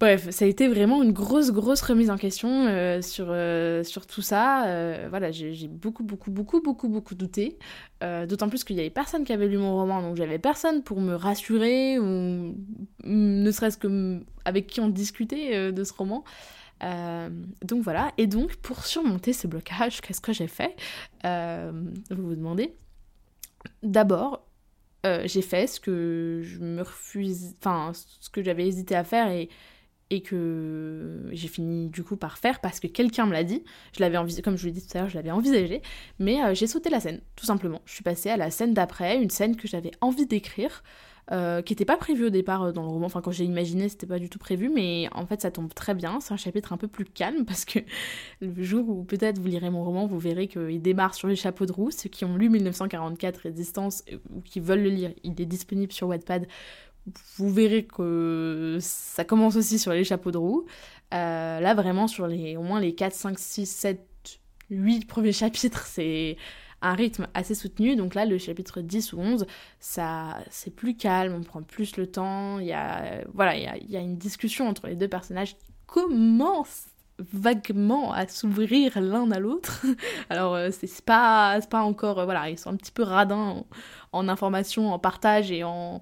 Bref, 0.00 0.30
ça 0.30 0.44
a 0.44 0.48
été 0.48 0.68
vraiment 0.68 1.02
une 1.02 1.10
grosse, 1.10 1.50
grosse 1.50 1.80
remise 1.80 2.08
en 2.08 2.16
question 2.16 2.66
euh, 2.68 3.02
sur, 3.02 3.26
euh, 3.30 3.82
sur 3.82 4.06
tout 4.06 4.22
ça. 4.22 4.66
Euh, 4.68 5.08
voilà, 5.10 5.32
j'ai 5.32 5.66
beaucoup, 5.66 6.04
beaucoup, 6.04 6.30
beaucoup, 6.30 6.60
beaucoup, 6.60 6.88
beaucoup 6.88 7.16
douté. 7.16 7.58
D'autant 8.00 8.48
plus 8.48 8.62
qu'il 8.62 8.76
y 8.76 8.80
avait 8.80 8.90
personne 8.90 9.24
qui 9.24 9.32
avait 9.32 9.48
lu 9.48 9.58
mon 9.58 9.74
roman, 9.74 10.00
donc 10.00 10.14
j'avais 10.14 10.38
personne 10.38 10.84
pour 10.84 11.00
me 11.00 11.16
rassurer, 11.16 11.98
ou 11.98 12.54
ne 13.02 13.50
serait-ce 13.50 13.76
que 13.76 14.20
avec 14.44 14.68
qui 14.68 14.78
on 14.78 14.88
discutait 14.88 15.72
de 15.72 15.82
ce 15.82 15.92
roman. 15.92 16.22
Donc 16.80 17.82
voilà, 17.82 18.12
et 18.18 18.26
donc 18.26 18.56
pour 18.56 18.84
surmonter 18.84 19.32
ce 19.32 19.46
blocage, 19.46 20.00
qu'est-ce 20.00 20.20
que 20.20 20.32
j'ai 20.32 20.48
fait 20.48 20.76
Vous 21.24 22.28
vous 22.28 22.34
demandez 22.34 22.74
D'abord, 23.82 24.46
j'ai 25.04 25.42
fait 25.42 25.66
ce 25.66 25.80
que 25.80 26.42
je 26.44 26.58
me 26.58 26.82
refuse, 26.82 27.54
enfin 27.60 27.92
ce 27.94 28.30
que 28.30 28.42
j'avais 28.42 28.66
hésité 28.66 28.94
à 28.94 29.04
faire 29.04 29.28
et 30.10 30.22
que 30.22 31.28
j'ai 31.32 31.48
fini 31.48 31.88
du 31.88 32.02
coup 32.02 32.16
par 32.16 32.38
faire 32.38 32.60
parce 32.60 32.80
que 32.80 32.86
quelqu'un 32.86 33.26
me 33.26 33.32
l'a 33.32 33.44
dit. 33.44 33.62
Je 33.94 34.00
l'avais 34.00 34.16
envisagé, 34.16 34.42
comme 34.42 34.56
je 34.56 34.62
vous 34.62 34.66
l'ai 34.66 34.72
dit 34.72 34.86
tout 34.86 34.96
à 34.96 35.00
l'heure, 35.00 35.08
je 35.08 35.14
l'avais 35.14 35.30
envisagé, 35.30 35.82
mais 36.18 36.42
euh, 36.42 36.54
j'ai 36.54 36.66
sauté 36.66 36.90
la 36.90 37.00
scène, 37.00 37.20
tout 37.36 37.46
simplement. 37.46 37.82
Je 37.84 37.94
suis 37.94 38.04
passée 38.04 38.30
à 38.30 38.36
la 38.36 38.50
scène 38.50 38.74
d'après, 38.74 39.20
une 39.20 39.30
scène 39.30 39.56
que 39.56 39.68
j'avais 39.68 39.90
envie 40.00 40.26
d'écrire, 40.26 40.82
euh, 41.30 41.62
qui 41.62 41.72
n'était 41.72 41.84
pas 41.84 41.96
prévue 41.96 42.26
au 42.26 42.30
départ 42.30 42.62
euh, 42.62 42.72
dans 42.72 42.82
le 42.82 42.88
roman. 42.88 43.06
Enfin, 43.06 43.20
quand 43.20 43.30
j'ai 43.30 43.44
imaginé, 43.44 43.88
c'était 43.88 44.06
pas 44.06 44.18
du 44.18 44.28
tout 44.28 44.38
prévu, 44.38 44.70
mais 44.70 45.08
en 45.12 45.26
fait, 45.26 45.42
ça 45.42 45.50
tombe 45.50 45.72
très 45.74 45.94
bien. 45.94 46.20
C'est 46.20 46.32
un 46.32 46.38
chapitre 46.38 46.72
un 46.72 46.76
peu 46.76 46.88
plus 46.88 47.04
calme 47.04 47.44
parce 47.44 47.64
que 47.64 47.80
le 48.40 48.62
jour 48.62 48.88
où 48.88 49.04
peut-être 49.04 49.38
vous 49.38 49.48
lirez 49.48 49.70
mon 49.70 49.84
roman, 49.84 50.06
vous 50.06 50.18
verrez 50.18 50.48
qu'il 50.48 50.80
démarre 50.82 51.14
sur 51.14 51.28
les 51.28 51.36
chapeaux 51.36 51.66
de 51.66 51.72
roue. 51.72 51.90
Ceux 51.90 52.08
qui 52.08 52.24
ont 52.24 52.36
lu 52.36 52.48
1944 52.48 53.38
Résistance 53.38 54.04
ou 54.34 54.40
qui 54.40 54.60
veulent 54.60 54.82
le 54.82 54.90
lire, 54.90 55.12
il 55.22 55.40
est 55.40 55.46
disponible 55.46 55.92
sur 55.92 56.08
Wattpad 56.08 56.46
vous 57.36 57.50
verrez 57.50 57.84
que 57.84 58.78
ça 58.80 59.24
commence 59.24 59.56
aussi 59.56 59.78
sur 59.78 59.92
les 59.92 60.04
chapeaux 60.04 60.30
de 60.30 60.38
roue. 60.38 60.66
Euh, 61.14 61.60
là, 61.60 61.74
vraiment, 61.74 62.06
sur 62.06 62.26
les, 62.26 62.56
au 62.56 62.62
moins 62.62 62.80
les 62.80 62.94
4, 62.94 63.14
5, 63.14 63.38
6, 63.38 63.66
7, 63.66 64.00
8 64.70 65.06
premiers 65.06 65.32
chapitres, 65.32 65.86
c'est 65.86 66.36
un 66.82 66.94
rythme 66.94 67.26
assez 67.34 67.54
soutenu. 67.54 67.96
Donc 67.96 68.14
là, 68.14 68.24
le 68.24 68.38
chapitre 68.38 68.80
10 68.80 69.12
ou 69.12 69.20
11, 69.20 69.46
ça, 69.80 70.38
c'est 70.50 70.74
plus 70.74 70.96
calme, 70.96 71.34
on 71.34 71.42
prend 71.42 71.62
plus 71.62 71.96
le 71.96 72.06
temps. 72.06 72.58
Il 72.58 72.66
y 72.66 72.72
a, 72.72 73.24
voilà, 73.34 73.56
il 73.56 73.90
y 73.90 73.96
a, 73.96 74.00
une 74.00 74.16
discussion 74.16 74.68
entre 74.68 74.86
les 74.86 74.96
deux 74.96 75.08
personnages 75.08 75.56
qui 75.56 75.72
commence 75.86 76.86
vaguement 77.18 78.12
à 78.12 78.28
s'ouvrir 78.28 79.00
l'un 79.00 79.30
à 79.30 79.38
l'autre. 79.40 79.84
Alors 80.30 80.54
euh, 80.54 80.70
c'est 80.70 81.04
pas, 81.04 81.60
pas 81.68 81.82
encore, 81.82 82.20
euh, 82.20 82.24
voilà, 82.24 82.48
ils 82.48 82.58
sont 82.58 82.70
un 82.70 82.76
petit 82.76 82.92
peu 82.92 83.02
radins 83.02 83.36
en, 83.36 83.66
en 84.12 84.28
information, 84.28 84.92
en 84.92 85.00
partage 85.00 85.50
et 85.50 85.64
en, 85.64 86.00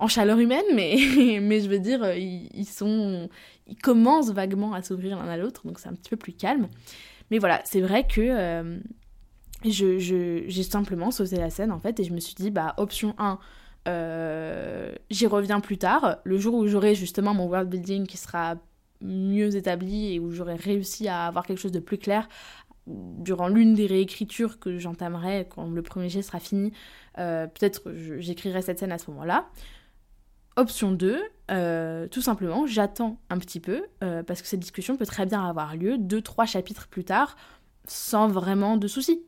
en 0.00 0.08
chaleur 0.08 0.38
humaine, 0.38 0.64
mais, 0.74 0.96
mais 1.40 1.60
je 1.60 1.68
veux 1.68 1.78
dire, 1.78 2.02
euh, 2.02 2.16
ils, 2.16 2.66
sont, 2.66 3.28
ils 3.68 3.76
commencent 3.76 4.30
vaguement 4.30 4.72
à 4.72 4.82
s'ouvrir 4.82 5.18
l'un 5.18 5.28
à 5.28 5.36
l'autre, 5.36 5.66
donc 5.66 5.78
c'est 5.78 5.88
un 5.88 5.94
petit 5.94 6.10
peu 6.10 6.16
plus 6.16 6.32
calme. 6.32 6.68
Mais 7.30 7.38
voilà, 7.38 7.60
c'est 7.64 7.80
vrai 7.80 8.04
que 8.04 8.20
euh, 8.20 8.80
je, 9.64 9.98
j'ai 9.98 10.62
simplement 10.62 11.10
sauté 11.10 11.36
la 11.36 11.50
scène 11.50 11.72
en 11.72 11.78
fait, 11.78 12.00
et 12.00 12.04
je 12.04 12.12
me 12.12 12.20
suis 12.20 12.34
dit, 12.34 12.50
bah, 12.50 12.74
option 12.76 13.14
1, 13.18 13.38
euh, 13.88 14.94
j'y 15.10 15.26
reviens 15.26 15.60
plus 15.60 15.78
tard, 15.78 16.18
le 16.24 16.38
jour 16.38 16.54
où 16.54 16.66
j'aurai 16.66 16.94
justement 16.94 17.34
mon 17.34 17.46
world 17.46 17.68
building 17.68 18.06
qui 18.06 18.16
sera 18.16 18.56
mieux 19.00 19.56
établi 19.56 20.14
et 20.14 20.20
où 20.20 20.30
j'aurai 20.30 20.56
réussi 20.56 21.08
à 21.08 21.26
avoir 21.26 21.46
quelque 21.46 21.58
chose 21.58 21.72
de 21.72 21.80
plus 21.80 21.98
clair 21.98 22.28
durant 22.86 23.48
l'une 23.48 23.74
des 23.74 23.86
réécritures 23.86 24.58
que 24.58 24.78
j'entamerai 24.78 25.46
quand 25.48 25.68
le 25.68 25.82
premier 25.82 26.08
jet 26.08 26.22
sera 26.22 26.40
fini, 26.40 26.72
peut-être 27.14 27.92
j'écrirai 27.94 28.62
cette 28.62 28.80
scène 28.80 28.92
à 28.92 28.98
ce 28.98 29.10
moment-là. 29.10 29.46
Option 30.56 30.90
2, 30.92 31.22
euh, 31.50 32.08
tout 32.08 32.20
simplement, 32.20 32.66
j'attends 32.66 33.18
un 33.30 33.38
petit 33.38 33.60
peu, 33.60 33.84
euh, 34.02 34.22
parce 34.22 34.42
que 34.42 34.48
cette 34.48 34.60
discussion 34.60 34.96
peut 34.96 35.06
très 35.06 35.24
bien 35.24 35.42
avoir 35.42 35.76
lieu 35.76 35.96
deux, 35.96 36.20
trois 36.20 36.44
chapitres 36.44 36.88
plus 36.88 37.04
tard, 37.04 37.36
sans 37.86 38.28
vraiment 38.28 38.76
de 38.76 38.86
soucis. 38.88 39.24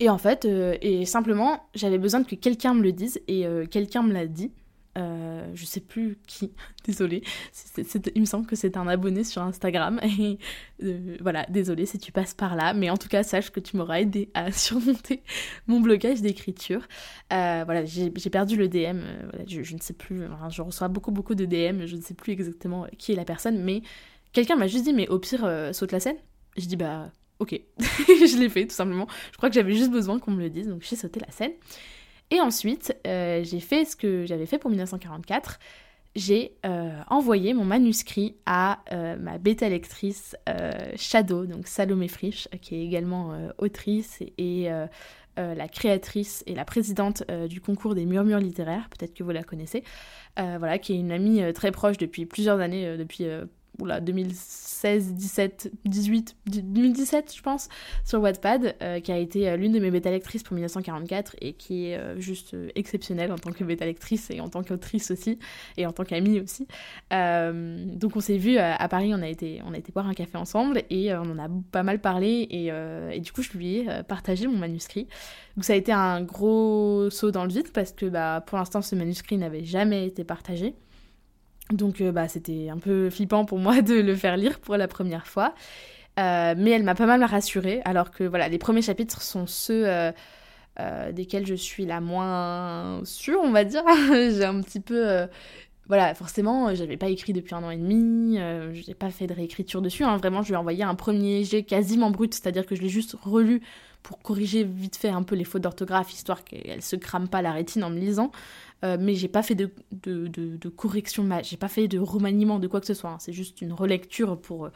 Et 0.00 0.10
en 0.10 0.18
fait, 0.18 0.44
euh, 0.44 0.76
et 0.82 1.04
simplement, 1.04 1.64
j'avais 1.74 1.98
besoin 1.98 2.24
que 2.24 2.34
quelqu'un 2.34 2.74
me 2.74 2.82
le 2.82 2.92
dise, 2.92 3.20
et 3.28 3.46
quelqu'un 3.70 4.02
me 4.02 4.12
l'a 4.12 4.26
dit. 4.26 4.52
euh, 4.96 5.50
je 5.54 5.64
sais 5.64 5.80
plus 5.80 6.18
qui, 6.26 6.52
désolé, 6.84 7.22
il 8.14 8.20
me 8.20 8.26
semble 8.26 8.46
que 8.46 8.54
c'est 8.56 8.76
un 8.76 8.86
abonné 8.86 9.24
sur 9.24 9.42
Instagram, 9.42 10.00
et 10.20 10.38
euh, 10.82 11.16
voilà, 11.20 11.46
désolé 11.48 11.86
si 11.86 11.98
tu 11.98 12.12
passes 12.12 12.34
par 12.34 12.56
là, 12.56 12.74
mais 12.74 12.90
en 12.90 12.96
tout 12.96 13.08
cas, 13.08 13.22
sache 13.22 13.50
que 13.50 13.60
tu 13.60 13.76
m'auras 13.76 14.00
aidé 14.00 14.30
à 14.34 14.52
surmonter 14.52 15.22
mon 15.66 15.80
blocage 15.80 16.22
d'écriture. 16.22 16.86
Euh, 17.32 17.62
voilà, 17.64 17.84
j'ai 17.84 18.10
perdu 18.30 18.56
le 18.56 18.68
DM, 18.68 19.00
voilà, 19.30 19.44
je, 19.46 19.74
ne 19.74 19.80
sais 19.80 19.94
plus, 19.94 20.22
je 20.50 20.62
reçois 20.62 20.88
beaucoup, 20.88 21.12
beaucoup 21.12 21.34
de 21.34 21.44
DM, 21.44 21.86
je 21.86 21.96
ne 21.96 22.02
sais 22.02 22.14
plus 22.14 22.32
exactement 22.32 22.86
qui 22.98 23.12
est 23.12 23.16
la 23.16 23.24
personne, 23.24 23.62
mais 23.62 23.82
quelqu'un 24.32 24.56
m'a 24.56 24.66
juste 24.66 24.84
dit, 24.84 24.92
mais 24.92 25.08
au 25.08 25.18
pire, 25.18 25.48
saute 25.72 25.92
la 25.92 26.00
scène. 26.00 26.16
Je 26.56 26.66
dis, 26.66 26.76
bah, 26.76 27.10
ok, 27.38 27.60
je 27.78 28.38
l'ai 28.38 28.48
fait, 28.48 28.66
tout 28.66 28.74
simplement. 28.74 29.06
Je 29.32 29.36
crois 29.36 29.48
que 29.48 29.54
j'avais 29.54 29.74
juste 29.74 29.90
besoin 29.90 30.18
qu'on 30.18 30.30
me 30.30 30.40
le 30.40 30.50
dise, 30.50 30.68
donc 30.68 30.82
j'ai 30.82 30.96
sauté 30.96 31.20
la 31.20 31.30
scène. 31.30 31.52
Et 32.30 32.40
ensuite, 32.40 32.96
euh, 33.06 33.42
j'ai 33.44 33.60
fait 33.60 33.84
ce 33.84 33.96
que 33.96 34.26
j'avais 34.26 34.46
fait 34.46 34.58
pour 34.58 34.70
1944. 34.70 35.58
J'ai 36.16 36.56
euh, 36.64 36.90
envoyé 37.08 37.54
mon 37.54 37.64
manuscrit 37.64 38.36
à 38.46 38.80
euh, 38.92 39.16
ma 39.16 39.38
bêta 39.38 39.68
lectrice 39.68 40.36
Shadow, 40.96 41.46
donc 41.46 41.66
Salomé 41.66 42.08
Frisch, 42.08 42.48
qui 42.60 42.76
est 42.76 42.84
également 42.84 43.36
autrice 43.58 44.20
et 44.38 44.68
la 45.36 45.68
créatrice 45.68 46.44
et 46.46 46.54
la 46.54 46.64
présidente 46.64 47.24
du 47.48 47.60
concours 47.60 47.96
des 47.96 48.06
murmures 48.06 48.38
littéraires, 48.38 48.88
peut-être 48.96 49.12
que 49.12 49.24
vous 49.24 49.30
la 49.30 49.42
connaissez, 49.42 49.82
voilà, 50.36 50.78
qui 50.78 50.92
est 50.92 50.98
une 50.98 51.10
amie 51.10 51.52
très 51.52 51.72
proche 51.72 51.98
depuis 51.98 52.26
plusieurs 52.26 52.60
années, 52.60 52.96
depuis 52.96 53.26
oula, 53.80 54.00
2016, 54.00 55.14
17, 55.14 55.72
18, 55.84 56.36
2017 56.46 57.34
je 57.34 57.42
pense, 57.42 57.68
sur 58.04 58.20
Wattpad, 58.20 58.76
euh, 58.82 59.00
qui 59.00 59.12
a 59.12 59.18
été 59.18 59.48
euh, 59.48 59.56
l'une 59.56 59.72
de 59.72 59.78
mes 59.78 59.90
bêta-lectrices 59.90 60.42
pour 60.42 60.54
1944 60.54 61.36
et 61.40 61.52
qui 61.52 61.86
est 61.86 61.96
euh, 61.96 62.18
juste 62.18 62.56
exceptionnelle 62.74 63.32
en 63.32 63.38
tant 63.38 63.52
que 63.52 63.64
bêta-lectrice 63.64 64.30
et 64.30 64.40
en 64.40 64.48
tant 64.48 64.62
qu'autrice 64.62 65.10
aussi, 65.10 65.38
et 65.76 65.86
en 65.86 65.92
tant 65.92 66.04
qu'amie 66.04 66.40
aussi. 66.40 66.66
donc 67.10 68.16
on 68.16 68.20
s'est 68.20 68.38
vu 68.38 68.58
à 68.58 68.88
Paris, 68.88 69.12
on 69.14 69.22
a, 69.22 69.28
été, 69.28 69.60
on 69.66 69.72
a 69.72 69.78
été 69.78 69.92
boire 69.92 70.08
un 70.08 70.14
café 70.14 70.36
ensemble 70.36 70.82
et 70.90 71.14
on 71.14 71.22
en 71.22 71.38
a 71.38 71.48
pas 71.70 71.82
mal 71.82 72.00
parlé 72.00 72.46
et, 72.50 72.66
et, 73.16 73.20
du 73.20 73.32
coup 73.32 73.42
je 73.42 73.52
lui 73.52 73.78
ai 73.78 74.02
partagé 74.06 74.46
mon 74.46 74.58
manuscrit. 74.58 75.06
Donc 75.56 75.64
ça 75.64 75.72
a 75.72 75.76
été 75.76 75.92
un 75.92 76.22
gros 76.22 77.08
saut 77.10 77.30
dans 77.30 77.44
le 77.44 77.50
vide 77.50 77.70
parce 77.72 77.92
que 77.92 78.06
bah, 78.06 78.42
pour 78.46 78.58
l'instant 78.58 78.82
ce 78.82 78.94
manuscrit 78.94 79.36
n'avait 79.36 79.64
jamais 79.64 80.06
été 80.06 80.24
partagé. 80.24 80.74
Donc 81.72 82.00
euh, 82.00 82.12
bah, 82.12 82.28
c'était 82.28 82.68
un 82.68 82.78
peu 82.78 83.10
flippant 83.10 83.44
pour 83.44 83.58
moi 83.58 83.82
de 83.82 83.94
le 83.94 84.14
faire 84.14 84.36
lire 84.36 84.60
pour 84.60 84.76
la 84.76 84.88
première 84.88 85.26
fois. 85.26 85.54
Euh, 86.20 86.54
mais 86.56 86.70
elle 86.70 86.84
m'a 86.84 86.94
pas 86.94 87.06
mal 87.06 87.24
rassurée, 87.24 87.82
alors 87.84 88.10
que 88.10 88.22
voilà, 88.22 88.48
les 88.48 88.58
premiers 88.58 88.82
chapitres 88.82 89.20
sont 89.20 89.48
ceux 89.48 89.84
euh, 89.88 91.12
desquels 91.12 91.44
je 91.44 91.54
suis 91.54 91.86
la 91.86 92.00
moins 92.00 93.00
sûre, 93.04 93.40
on 93.42 93.50
va 93.50 93.64
dire. 93.64 93.82
J'ai 94.12 94.44
un 94.44 94.60
petit 94.60 94.78
peu... 94.78 95.26
voilà, 95.88 96.14
forcément, 96.14 96.72
j'avais 96.72 96.96
pas 96.96 97.08
écrit 97.08 97.32
depuis 97.32 97.54
un 97.54 97.64
an 97.64 97.70
et 97.70 97.76
demi, 97.76 98.36
je 98.36 98.86
n'ai 98.86 98.94
pas 98.94 99.10
fait 99.10 99.26
de 99.26 99.34
réécriture 99.34 99.82
dessus. 99.82 100.04
Hein. 100.04 100.16
Vraiment, 100.18 100.42
je 100.42 100.48
lui 100.48 100.54
ai 100.54 100.58
envoyé 100.58 100.84
un 100.84 100.94
premier 100.94 101.42
jet 101.42 101.64
quasiment 101.64 102.12
brut, 102.12 102.32
c'est-à-dire 102.32 102.64
que 102.64 102.76
je 102.76 102.82
l'ai 102.82 102.88
juste 102.88 103.16
relu 103.20 103.60
pour 104.04 104.20
corriger 104.20 104.64
vite 104.64 104.96
fait 104.96 105.08
un 105.08 105.22
peu 105.22 105.34
les 105.34 105.44
fautes 105.44 105.62
d'orthographe, 105.62 106.12
histoire 106.12 106.44
qu'elle 106.44 106.82
se 106.82 106.94
crame 106.94 107.26
pas 107.26 107.40
la 107.42 107.52
rétine 107.52 107.82
en 107.82 107.90
me 107.90 107.98
lisant. 107.98 108.30
Euh, 108.84 108.98
mais 109.00 109.14
j'ai 109.14 109.28
pas 109.28 109.42
fait 109.42 109.54
de, 109.54 109.70
de, 109.92 110.28
de, 110.28 110.68
correction, 110.68 111.26
j'ai 111.42 111.56
pas 111.56 111.68
fait 111.68 111.88
de 111.88 111.98
remaniement 111.98 112.58
de 112.58 112.68
quoi 112.68 112.80
que 112.80 112.86
ce 112.86 112.92
soit. 112.92 113.10
Hein. 113.10 113.16
C'est 113.18 113.32
juste 113.32 113.62
une 113.62 113.72
relecture 113.72 114.38
pour. 114.40 114.66
Euh, 114.66 114.70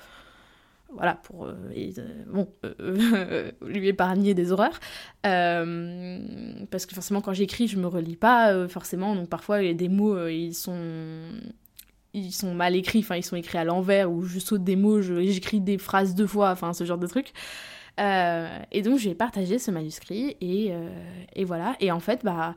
voilà, 0.90 1.16
pour 1.16 1.44
euh, 1.44 1.54
bon, 2.26 2.48
lui 3.66 3.88
épargner 3.88 4.32
des 4.32 4.50
horreurs. 4.50 4.80
parce 5.22 6.86
que 6.86 6.94
forcément, 6.94 7.20
quand 7.20 7.34
j'écris, 7.34 7.68
je 7.68 7.78
me 7.78 7.86
relis 7.86 8.16
pas 8.16 8.66
forcément. 8.68 9.14
Donc 9.14 9.28
parfois, 9.28 9.62
il 9.62 9.66
y 9.66 9.70
a 9.70 9.74
des 9.74 9.90
mots, 9.90 10.26
ils 10.26 10.54
sont 10.54 10.80
ils 12.14 12.32
sont 12.32 12.54
mal 12.54 12.74
écrits, 12.74 13.00
enfin 13.00 13.16
ils 13.16 13.22
sont 13.22 13.36
écrits 13.36 13.58
à 13.58 13.64
l'envers, 13.64 14.10
ou 14.10 14.22
je 14.22 14.38
saute 14.38 14.64
des 14.64 14.76
mots, 14.76 15.02
j'écris 15.02 15.60
des 15.60 15.76
phrases 15.76 16.14
deux 16.14 16.26
fois, 16.26 16.50
enfin 16.50 16.72
ce 16.72 16.84
genre 16.84 16.96
de 16.96 17.06
trucs. 17.98 18.66
et 18.72 18.82
donc 18.82 18.98
j'ai 18.98 19.14
partagé 19.14 19.58
ce 19.58 19.70
manuscrit 19.70 20.36
et, 20.40 20.72
et, 21.34 21.44
voilà. 21.44 21.76
Et 21.80 21.90
en 21.92 22.00
fait, 22.00 22.24
bah 22.24 22.54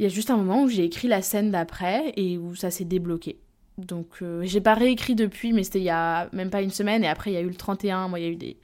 il 0.00 0.04
y 0.04 0.06
a 0.06 0.08
juste 0.08 0.30
un 0.30 0.38
moment 0.38 0.62
où 0.62 0.68
j'ai 0.68 0.84
écrit 0.84 1.08
la 1.08 1.20
scène 1.20 1.50
d'après 1.50 2.14
et 2.16 2.38
où 2.38 2.54
ça 2.54 2.70
s'est 2.70 2.86
débloqué. 2.86 3.38
Donc 3.76 4.22
euh, 4.22 4.42
j'ai 4.44 4.62
pas 4.62 4.72
réécrit 4.72 5.14
depuis, 5.14 5.52
mais 5.52 5.62
c'était 5.62 5.80
il 5.80 5.84
y 5.84 5.90
a 5.90 6.30
même 6.32 6.48
pas 6.48 6.62
une 6.62 6.70
semaine. 6.70 7.04
Et 7.04 7.06
après, 7.06 7.30
il 7.30 7.34
y 7.34 7.36
a 7.36 7.42
eu 7.42 7.48
le 7.48 7.54
31. 7.54 8.08
Moi, 8.08 8.18
il 8.18 8.22
y 8.22 8.26
a 8.26 8.30
eu 8.30 8.36
des 8.36 8.56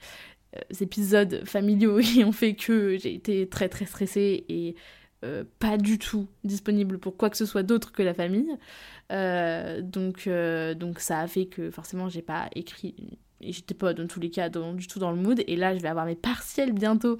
euh, 0.55 0.61
épisodes 0.81 1.43
familiaux 1.45 1.99
qui 2.01 2.23
ont 2.23 2.31
fait 2.31 2.55
que 2.55 2.97
j'ai 2.97 3.13
été 3.13 3.47
très 3.47 3.69
très 3.69 3.85
stressée 3.85 4.45
et 4.49 4.75
euh, 5.25 5.43
pas 5.59 5.77
du 5.77 5.99
tout 5.99 6.27
disponible 6.43 6.97
pour 6.97 7.17
quoi 7.17 7.29
que 7.29 7.37
ce 7.37 7.45
soit 7.45 7.61
d'autre 7.61 7.91
que 7.91 8.01
la 8.01 8.15
famille. 8.15 8.57
donc, 9.11 10.27
donc 10.75 10.99
ça 10.99 11.19
a 11.19 11.27
fait 11.27 11.45
que 11.45 11.69
forcément, 11.69 12.09
j'ai 12.09 12.23
pas 12.23 12.49
écrit. 12.55 12.95
Et 13.41 13.51
j'étais 13.53 13.75
pas 13.75 13.93
dans 13.93 14.07
tous 14.07 14.19
les 14.19 14.29
cas 14.29 14.49
du 14.49 14.87
tout 14.87 14.99
dans 14.99 15.11
le 15.11 15.17
mood. 15.17 15.43
Et 15.47 15.55
là, 15.55 15.75
je 15.75 15.81
vais 15.81 15.87
avoir 15.87 16.05
mes 16.05 16.15
partiels 16.15 16.73
bientôt. 16.73 17.17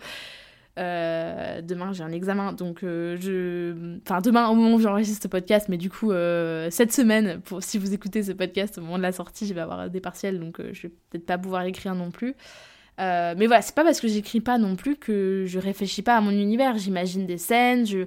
Euh, 0.77 1.61
demain, 1.61 1.91
j'ai 1.91 2.03
un 2.03 2.11
examen, 2.11 2.53
donc 2.53 2.83
euh, 2.83 3.17
je. 3.19 3.97
Enfin, 4.03 4.21
demain, 4.21 4.47
au 4.49 4.55
moment 4.55 4.75
où 4.75 4.79
j'enregistre 4.79 5.23
ce 5.23 5.27
podcast, 5.27 5.67
mais 5.69 5.77
du 5.77 5.89
coup, 5.89 6.11
euh, 6.11 6.67
cette 6.69 6.93
semaine, 6.93 7.41
pour, 7.41 7.63
si 7.63 7.79
vous 7.79 7.93
écoutez 7.93 8.21
ce 8.21 8.31
podcast 8.31 8.77
au 8.77 8.81
moment 8.81 8.97
de 8.97 9.03
la 9.03 9.11
sortie, 9.11 9.47
je 9.47 9.53
vais 9.55 9.61
avoir 9.61 9.89
des 9.89 10.01
partiels, 10.01 10.39
donc 10.39 10.61
je 10.71 10.83
vais 10.83 10.93
peut-être 11.09 11.25
pas 11.25 11.37
pouvoir 11.37 11.63
écrire 11.63 11.95
non 11.95 12.11
plus. 12.11 12.35
mais 12.99 13.47
voilà, 13.47 13.61
c'est 13.63 13.73
pas 13.73 13.83
parce 13.83 13.99
que 13.99 14.07
j'écris 14.07 14.39
pas 14.39 14.59
non 14.59 14.75
plus 14.75 14.97
que 14.97 15.45
je 15.47 15.57
réfléchis 15.57 16.03
pas 16.03 16.15
à 16.15 16.21
mon 16.21 16.31
univers. 16.31 16.77
J'imagine 16.77 17.25
des 17.25 17.39
scènes, 17.39 17.87
je, 17.87 18.05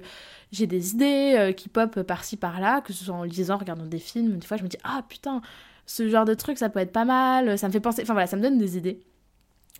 j'ai 0.53 0.67
des 0.67 0.91
idées 0.91 1.53
qui 1.57 1.67
pop 1.67 2.03
par-ci 2.03 2.37
par-là, 2.37 2.79
que 2.81 2.93
ce 2.93 3.03
soit 3.03 3.15
en 3.15 3.23
lisant, 3.23 3.55
en 3.55 3.57
regardant 3.57 3.85
des 3.85 3.99
films. 3.99 4.37
Des 4.37 4.47
fois, 4.47 4.55
je 4.55 4.63
me 4.63 4.69
dis, 4.69 4.77
ah 4.85 5.03
putain, 5.09 5.41
ce 5.85 6.09
genre 6.09 6.25
de 6.25 6.33
truc, 6.33 6.57
ça 6.57 6.69
peut 6.69 6.79
être 6.79 6.91
pas 6.91 7.05
mal, 7.05 7.57
ça 7.57 7.67
me 7.67 7.73
fait 7.73 7.79
penser. 7.79 8.01
Enfin 8.03 8.13
voilà, 8.13 8.27
ça 8.27 8.37
me 8.37 8.41
donne 8.41 8.57
des 8.57 8.77
idées. 8.77 9.01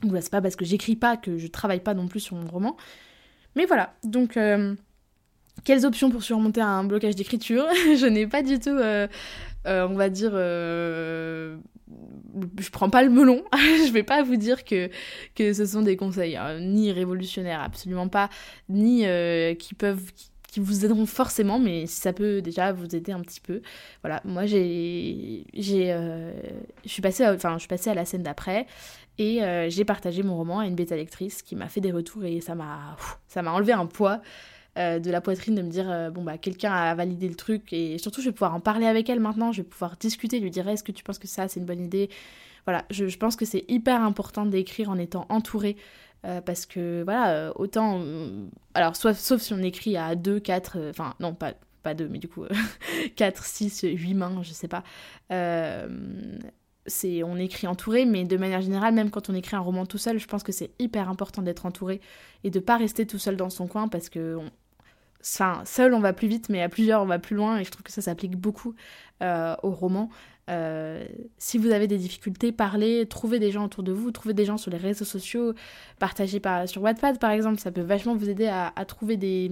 Donc 0.04 0.18
c'est 0.22 0.32
pas 0.32 0.42
parce 0.42 0.56
que 0.56 0.66
j'écris 0.66 0.96
pas 0.96 1.18
que 1.18 1.38
je 1.38 1.48
travaille 1.48 1.82
pas 1.82 1.94
non 1.94 2.08
plus 2.08 2.20
sur 2.20 2.36
mon 2.36 2.48
roman. 2.48 2.76
Mais 3.56 3.66
voilà, 3.66 3.94
donc 4.04 4.38
euh, 4.38 4.76
quelles 5.64 5.86
options 5.86 6.10
pour 6.10 6.24
surmonter 6.24 6.62
un 6.62 6.84
blocage 6.84 7.16
d'écriture? 7.16 7.66
Je 7.74 8.06
n'ai 8.06 8.28
pas 8.28 8.42
du 8.44 8.60
tout, 8.60 8.70
euh, 8.70 9.08
euh, 9.68 9.88
on 9.90 9.96
va 9.96 10.10
dire, 10.10 10.32
je 10.32 11.58
prends 12.72 12.90
pas 12.90 13.04
le 13.04 13.10
melon. 13.10 13.44
je 13.54 13.92
vais 13.92 14.04
pas 14.04 14.24
vous 14.24 14.38
dire 14.38 14.64
que, 14.64 14.90
ce 15.38 15.66
sont 15.66 15.82
des 15.82 15.98
conseils 15.98 16.38
hein, 16.38 16.60
ni 16.60 16.92
révolutionnaires, 16.92 17.62
absolument 17.62 18.08
pas, 18.08 18.30
ni 18.70 19.06
qui 19.58 19.76
peuvent 19.76 20.12
vous 20.60 20.86
aideront 20.86 21.06
forcément, 21.06 21.60
mais 21.60 21.86
si 21.86 22.02
ça 22.02 22.14
peut 22.14 22.42
déjà 22.42 22.74
vous 22.74 22.96
aider 22.96 23.12
un 23.12 23.22
petit 23.22 23.40
peu. 23.40 23.62
Voilà, 24.04 24.22
moi 24.26 24.46
j'ai, 24.46 25.46
j'ai, 25.54 25.88
je 26.84 26.90
suis 26.90 27.02
passée, 27.02 27.26
enfin 27.28 27.54
je 27.54 27.60
suis 27.60 27.68
passée 27.68 27.90
à 27.90 27.94
la 27.94 28.06
scène 28.06 28.24
d'après. 28.24 28.68
Et 29.18 29.44
euh, 29.44 29.70
j'ai 29.70 29.86
partagé 29.86 30.24
mon 30.24 30.36
roman 30.36 30.60
à 30.60 30.66
une 30.66 30.76
bêta 30.76 30.96
lectrice 30.96 31.42
qui 31.42 31.56
m'a 31.56 31.68
fait 31.68 31.82
des 31.82 31.92
retours 31.92 32.26
et 32.26 32.42
ça 32.42 32.56
m'a 32.56 32.98
enlevé 33.36 33.74
un 33.74 33.86
poids 33.86 34.22
euh, 34.78 35.00
de 35.00 35.12
la 35.12 35.22
poitrine 35.22 35.54
de 35.54 35.62
me 35.62 35.70
dire 35.70 35.90
euh, 35.92 36.10
bon 36.10 36.24
bah 36.24 36.38
quelqu'un 36.38 36.72
a 36.72 36.96
validé 36.96 37.28
le 37.28 37.36
truc 37.36 37.74
et 37.74 37.98
surtout 37.98 38.22
je 38.22 38.30
vais 38.30 38.32
pouvoir 38.32 38.56
en 38.56 38.62
parler 38.62 38.86
avec 38.86 39.10
elle 39.10 39.20
maintenant, 39.20 39.52
je 39.52 39.62
vais 39.62 39.68
pouvoir 39.68 39.98
discuter, 39.98 40.40
lui 40.40 40.50
dire 40.50 40.68
est-ce 40.68 40.84
que 40.84 40.94
tu 40.94 41.04
penses 41.04 41.20
que 41.20 41.28
ça 41.28 41.48
c'est 41.48 41.60
une 41.60 41.66
bonne 41.66 41.84
idée? 41.84 42.10
Voilà, 42.66 42.86
je, 42.90 43.08
je 43.08 43.18
pense 43.18 43.36
que 43.36 43.46
c'est 43.46 43.66
hyper 43.68 44.02
important 44.02 44.46
d'écrire 44.46 44.90
en 44.90 44.98
étant 44.98 45.26
entouré 45.30 45.76
parce 46.22 46.66
que 46.66 47.04
voilà, 47.04 47.52
autant 47.56 48.02
alors 48.74 48.96
soit, 48.96 49.14
sauf 49.14 49.42
si 49.42 49.54
on 49.54 49.60
écrit 49.60 49.98
à 49.98 50.16
2, 50.16 50.40
4, 50.40 50.90
enfin 50.90 51.16
non 51.20 51.34
pas 51.34 51.54
pas 51.82 51.94
deux, 51.94 52.08
mais 52.08 52.20
du 52.20 52.28
coup 52.28 52.46
4, 53.16 53.44
6, 53.44 53.82
8 53.84 54.14
mains, 54.14 54.42
je 54.44 54.52
sais 54.52 54.68
pas. 54.68 54.84
Euh, 55.32 55.88
on 57.24 57.38
écrit 57.38 57.68
entouré, 57.68 58.06
mais 58.06 58.24
de 58.26 58.38
manière 58.38 58.62
générale, 58.62 58.94
même 58.94 59.12
quand 59.12 59.30
on 59.30 59.36
écrit 59.36 59.56
un 59.56 59.60
roman 59.60 59.86
tout 59.86 59.98
seul, 59.98 60.20
je 60.20 60.28
pense 60.28 60.44
que 60.44 60.52
c'est 60.52 60.72
hyper 60.80 61.10
important 61.10 61.42
d'être 61.42 61.66
entouré 61.66 62.02
et 62.44 62.50
de 62.50 62.60
pas 62.60 62.78
rester 62.78 63.06
tout 63.06 63.20
seul 63.20 63.38
dans 63.38 63.50
son 63.50 63.68
coin 63.68 63.88
parce 63.88 64.10
que 64.10 64.38
enfin, 65.22 65.62
seul 65.66 65.94
on 65.94 66.00
va 66.00 66.14
plus 66.14 66.28
vite, 66.28 66.50
mais 66.50 66.62
à 66.62 66.70
plusieurs 66.70 67.02
on 67.02 67.06
va 67.06 67.20
plus 67.20 67.36
loin 67.36 67.60
et 67.60 67.64
je 67.64 67.72
trouve 67.72 67.84
que 67.84 67.92
ça 67.92 68.02
s'applique 68.02 68.36
beaucoup 68.36 68.76
euh, 69.22 69.56
au 69.64 69.72
roman. 69.72 70.10
Euh, 70.50 71.06
si 71.38 71.58
vous 71.58 71.70
avez 71.72 71.88
des 71.88 71.98
difficultés, 71.98 72.52
parlez, 72.52 73.06
trouvez 73.08 73.40
des 73.40 73.52
gens 73.52 73.66
autour 73.66 73.84
de 73.84 73.92
vous, 73.92 74.12
trouvez 74.12 74.34
des 74.34 74.44
gens 74.44 74.58
sur 74.58 74.72
les 74.72 74.78
réseaux 74.78 75.06
sociaux, 75.06 75.54
partagez 76.00 76.40
par, 76.40 76.68
sur 76.68 76.82
Wattpad 76.82 77.20
par 77.20 77.32
exemple, 77.32 77.60
ça 77.60 77.72
peut 77.72 77.82
vachement 77.82 78.16
vous 78.16 78.30
aider 78.30 78.48
à, 78.48 78.74
trouver 78.86 79.16
des, 79.18 79.52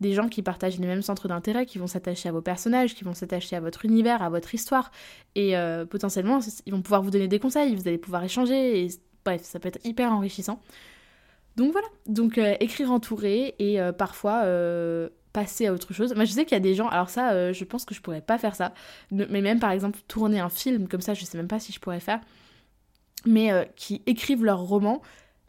des, 0.00 0.12
gens 0.12 0.28
qui 0.28 0.42
partagent 0.42 0.78
les 0.78 0.86
mêmes 0.86 1.02
centres 1.02 1.28
d'intérêt, 1.28 1.64
qui 1.64 1.78
vont 1.78 1.86
s'attacher 1.86 2.28
à 2.28 2.32
vos 2.32 2.42
personnages, 2.42 2.94
qui 2.94 3.04
vont 3.04 3.14
s'attacher 3.14 3.56
à 3.56 3.60
votre 3.60 3.84
univers, 3.84 4.22
à 4.22 4.28
votre 4.28 4.54
histoire, 4.54 4.90
et 5.36 5.56
euh, 5.56 5.86
potentiellement 5.86 6.40
ils 6.66 6.72
vont 6.72 6.82
pouvoir 6.82 7.02
vous 7.02 7.10
donner 7.10 7.28
des 7.28 7.38
conseils, 7.38 7.74
vous 7.74 7.88
allez 7.88 7.98
pouvoir 7.98 8.22
échanger, 8.24 8.84
et 8.84 8.88
bref, 9.24 9.42
ça 9.42 9.58
peut 9.58 9.68
être 9.68 9.84
hyper 9.84 10.12
enrichissant. 10.12 10.60
Donc 11.56 11.72
voilà, 11.72 11.88
donc 12.06 12.36
euh, 12.38 12.54
écrire 12.60 12.92
entouré 12.92 13.54
et 13.58 13.78
parfois 13.96 14.44
passer 15.36 15.66
à 15.66 15.74
autre 15.74 15.92
chose. 15.92 16.14
Moi, 16.14 16.24
je 16.24 16.32
sais 16.32 16.46
qu'il 16.46 16.54
y 16.54 16.56
a 16.56 16.60
des 16.60 16.74
gens, 16.74 16.88
alors 16.88 17.10
ça, 17.10 17.32
euh, 17.32 17.52
je 17.52 17.62
pense 17.64 17.84
que 17.84 17.94
je 17.94 18.00
pourrais 18.00 18.22
pas 18.22 18.38
faire 18.38 18.54
ça. 18.56 18.72
Mais 19.10 19.42
même, 19.42 19.60
par 19.60 19.70
exemple, 19.70 19.98
tourner 20.08 20.40
un 20.40 20.48
film 20.48 20.88
comme 20.88 21.02
ça, 21.02 21.12
je 21.12 21.26
sais 21.26 21.36
même 21.36 21.46
pas 21.46 21.60
si 21.60 21.72
je 21.72 21.78
pourrais 21.78 22.00
faire. 22.00 22.20
Mais 23.26 23.52
euh, 23.52 23.66
qui 23.76 24.00
écrivent 24.06 24.44
leur 24.44 24.60
roman 24.60 25.02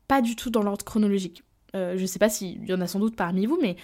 pas 0.09 0.21
du 0.21 0.35
tout 0.35 0.49
dans 0.49 0.61
l'ordre 0.61 0.83
chronologique. 0.83 1.41
Je 1.73 2.05
sais 2.05 2.19
pas 2.19 2.29
s'il 2.29 2.65
y 2.65 2.73
en 2.73 2.81
a 2.81 2.87
sans 2.87 2.99
doute 2.99 3.15
parmi 3.15 3.45
vous, 3.45 3.59
mais 3.61 3.75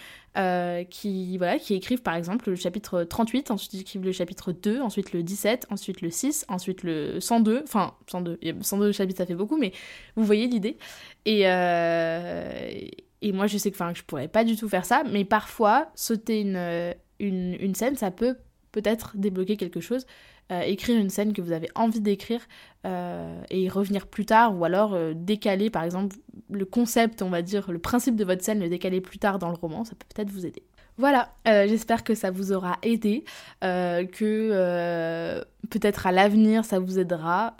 qui, 0.89 1.38
voilà, 1.38 1.60
qui 1.60 1.76
écrivent 1.76 2.02
par 2.02 2.15
exemple 2.15 2.50
le 2.50 2.56
chapitre 2.56 3.04
38, 3.04 3.52
ensuite 3.52 3.74
ils 3.74 3.82
écrivent 3.82 4.04
le 4.04 4.12
chapitre 4.12 4.52
2, 4.52 4.82
ensuite 4.82 5.13
le 5.13 5.24
17, 5.24 5.67
ensuite 5.69 6.02
le 6.02 6.10
6, 6.10 6.46
ensuite 6.48 6.84
le 6.84 7.19
102, 7.19 7.62
enfin 7.63 7.93
102, 8.08 8.39
102 8.62 8.91
chapitres 8.91 9.17
ça 9.19 9.26
fait 9.26 9.36
beaucoup, 9.36 9.58
mais 9.58 9.74
vous 10.15 10.24
voyez 10.24 10.48
l'idée. 10.48 10.78
Et, 11.26 11.41
et 11.41 13.32
moi 13.32 13.48
je 13.48 13.58
sais 13.58 13.72
que, 13.72 13.78
que 13.78 13.98
je 13.98 14.04
pourrais 14.04 14.28
pas 14.28 14.43
du 14.43 14.56
tout 14.56 14.69
faire 14.69 14.86
ça, 14.86 15.04
mais 15.10 15.26
parfois 15.26 15.91
sauter 15.96 16.41
une, 16.41 16.93
une, 17.19 17.56
une 17.60 17.76
scène, 17.76 17.96
ça 17.96 18.12
peut 18.12 18.36
peut-être 18.74 19.15
débloquer 19.15 19.56
quelque 19.56 19.80
chose. 19.80 20.06
Euh, 20.51 20.62
écrire 20.62 20.99
une 20.99 21.10
scène 21.10 21.32
que 21.32 21.41
vous 21.41 21.53
avez 21.53 21.69
envie 21.73 22.01
d'écrire 22.01 22.41
euh, 22.86 23.41
et 23.49 23.62
y 23.63 23.69
revenir 23.69 24.08
plus 24.08 24.25
tard, 24.25 24.58
ou 24.58 24.65
alors 24.65 24.93
euh, 24.93 25.13
décaler 25.15 25.69
par 25.69 25.84
exemple 25.84 26.17
le 26.49 26.65
concept, 26.65 27.21
on 27.21 27.29
va 27.29 27.41
dire, 27.41 27.71
le 27.71 27.79
principe 27.79 28.17
de 28.17 28.25
votre 28.25 28.43
scène, 28.43 28.60
le 28.60 28.67
décaler 28.67 28.99
plus 28.99 29.19
tard 29.19 29.39
dans 29.39 29.49
le 29.49 29.56
roman, 29.56 29.86
ça 29.86 29.95
peut 29.95 30.06
peut-être 30.13 30.29
vous 30.29 30.45
aider. 30.45 30.63
Voilà, 30.97 31.34
j'espère 31.45 32.03
que 32.03 32.13
ça 32.13 32.29
vous 32.29 32.51
aura 32.51 32.77
aidé, 32.84 33.23
que 33.62 35.43
peut-être 35.71 36.06
à 36.06 36.12
l'avenir 36.12 36.65
ça 36.65 36.77
vous 36.77 36.99
aidera, 36.99 37.56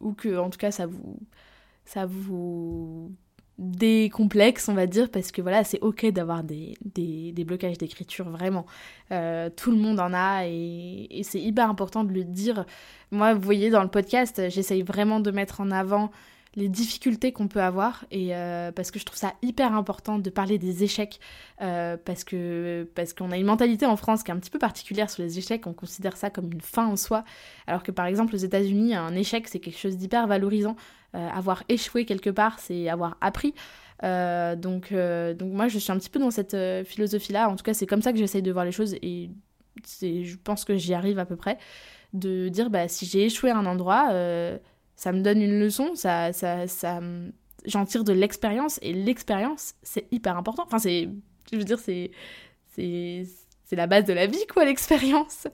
ou 0.00 0.14
que 0.14 0.38
en 0.38 0.48
tout 0.48 0.56
cas 0.56 0.70
ça 0.70 0.86
vous, 0.86 1.18
ça 1.84 2.06
vous 2.06 3.12
des 3.58 4.08
complexes, 4.10 4.68
on 4.68 4.74
va 4.74 4.86
dire, 4.86 5.10
parce 5.10 5.32
que 5.32 5.42
voilà, 5.42 5.64
c'est 5.64 5.80
ok 5.80 6.06
d'avoir 6.06 6.44
des, 6.44 6.76
des, 6.84 7.44
blocages 7.44 7.76
d'écriture, 7.76 8.28
vraiment. 8.30 8.66
Euh, 9.10 9.50
tout 9.50 9.72
le 9.72 9.76
monde 9.76 9.98
en 9.98 10.12
a 10.14 10.46
et, 10.46 11.22
c'est 11.24 11.40
hyper 11.40 11.68
important 11.68 12.04
de 12.04 12.12
le 12.12 12.24
dire. 12.24 12.64
Moi, 13.10 13.34
vous 13.34 13.40
voyez, 13.40 13.70
dans 13.70 13.82
le 13.82 13.88
podcast, 13.88 14.48
j'essaye 14.48 14.82
vraiment 14.82 15.18
de 15.18 15.32
mettre 15.32 15.60
en 15.60 15.72
avant 15.72 16.10
les 16.54 16.68
difficultés 16.68 17.32
qu'on 17.32 17.46
peut 17.46 17.60
avoir 17.60 18.04
et 18.10 18.34
euh, 18.34 18.72
parce 18.72 18.90
que 18.90 18.98
je 18.98 19.04
trouve 19.04 19.18
ça 19.18 19.34
hyper 19.42 19.74
important 19.74 20.18
de 20.18 20.30
parler 20.30 20.58
des 20.58 20.82
échecs 20.82 21.20
euh, 21.60 21.96
parce 22.02 22.24
que 22.24 22.88
parce 22.94 23.12
qu'on 23.12 23.30
a 23.30 23.36
une 23.36 23.46
mentalité 23.46 23.86
en 23.86 23.96
France 23.96 24.22
qui 24.22 24.30
est 24.30 24.34
un 24.34 24.38
petit 24.38 24.50
peu 24.50 24.58
particulière 24.58 25.10
sur 25.10 25.22
les 25.22 25.38
échecs 25.38 25.66
on 25.66 25.74
considère 25.74 26.16
ça 26.16 26.30
comme 26.30 26.50
une 26.50 26.62
fin 26.62 26.86
en 26.86 26.96
soi 26.96 27.22
alors 27.66 27.82
que 27.82 27.92
par 27.92 28.06
exemple 28.06 28.34
aux 28.34 28.38
États-Unis 28.38 28.94
un 28.94 29.14
échec 29.14 29.46
c'est 29.46 29.60
quelque 29.60 29.78
chose 29.78 29.98
d'hyper 29.98 30.26
valorisant 30.26 30.74
avoir 31.14 31.64
échoué 31.68 32.04
quelque 32.04 32.30
part 32.30 32.58
c'est 32.58 32.88
avoir 32.88 33.16
appris 33.20 33.54
donc 34.02 34.92
donc 34.92 35.52
moi 35.52 35.68
je 35.68 35.78
suis 35.78 35.90
un 35.90 35.98
petit 35.98 36.10
peu 36.10 36.18
dans 36.18 36.30
cette 36.30 36.56
philosophie 36.84 37.32
là 37.32 37.48
en 37.48 37.56
tout 37.56 37.62
cas 37.62 37.74
c'est 37.74 37.86
comme 37.86 38.02
ça 38.02 38.12
que 38.12 38.18
j'essaye 38.18 38.42
de 38.42 38.52
voir 38.52 38.64
les 38.64 38.72
choses 38.72 38.94
et 39.02 39.30
je 39.86 40.36
pense 40.44 40.64
que 40.64 40.76
j'y 40.76 40.92
arrive 40.92 41.18
à 41.18 41.24
peu 41.24 41.36
près 41.36 41.56
de 42.12 42.48
dire 42.48 42.68
bah 42.68 42.88
si 42.88 43.06
j'ai 43.06 43.24
échoué 43.24 43.50
à 43.50 43.56
un 43.56 43.66
endroit 43.66 44.12
ça 44.98 45.12
me 45.12 45.22
donne 45.22 45.40
une 45.40 45.60
leçon, 45.60 45.94
ça, 45.94 46.32
ça, 46.32 46.66
ça 46.66 47.00
j'en 47.64 47.86
tire 47.86 48.02
de 48.02 48.12
l'expérience 48.12 48.80
et 48.82 48.92
l'expérience 48.92 49.74
c'est 49.84 50.06
hyper 50.10 50.36
important. 50.36 50.64
Enfin 50.66 50.80
c'est, 50.80 51.08
je 51.52 51.56
veux 51.56 51.64
dire 51.64 51.78
c'est, 51.78 52.10
c'est, 52.74 53.76
la 53.76 53.86
base 53.86 54.04
de 54.06 54.12
la 54.12 54.26
vie 54.26 54.44
quoi 54.52 54.64
l'expérience. 54.64 55.46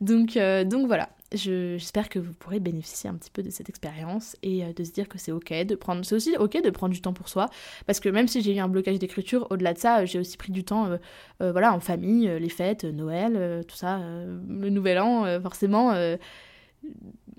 Donc 0.00 0.38
euh, 0.38 0.64
donc 0.64 0.86
voilà, 0.86 1.10
j'espère 1.32 2.08
que 2.08 2.18
vous 2.18 2.32
pourrez 2.32 2.60
bénéficier 2.60 3.10
un 3.10 3.14
petit 3.14 3.30
peu 3.30 3.42
de 3.42 3.50
cette 3.50 3.68
expérience 3.68 4.36
et 4.42 4.64
euh, 4.64 4.72
de 4.72 4.84
se 4.84 4.92
dire 4.92 5.08
que 5.08 5.18
c'est 5.18 5.32
ok 5.32 5.52
de 5.64 5.74
prendre, 5.74 6.04
c'est 6.04 6.14
aussi 6.14 6.36
ok 6.38 6.62
de 6.62 6.70
prendre 6.70 6.92
du 6.92 7.00
temps 7.00 7.12
pour 7.12 7.28
soi 7.28 7.48
parce 7.86 8.00
que 8.00 8.08
même 8.08 8.28
si 8.28 8.42
j'ai 8.42 8.54
eu 8.54 8.58
un 8.58 8.68
blocage 8.68 8.98
d'écriture, 8.98 9.46
au-delà 9.50 9.74
de 9.74 9.78
ça, 9.78 10.04
j'ai 10.04 10.18
aussi 10.18 10.36
pris 10.36 10.52
du 10.52 10.64
temps, 10.64 10.98
euh, 11.42 11.52
voilà, 11.52 11.72
en 11.72 11.80
famille, 11.80 12.30
les 12.38 12.48
fêtes, 12.48 12.84
Noël, 12.84 13.64
tout 13.66 13.76
ça, 13.76 13.98
le 13.98 14.70
Nouvel 14.70 14.98
An, 14.98 15.40
forcément 15.40 15.92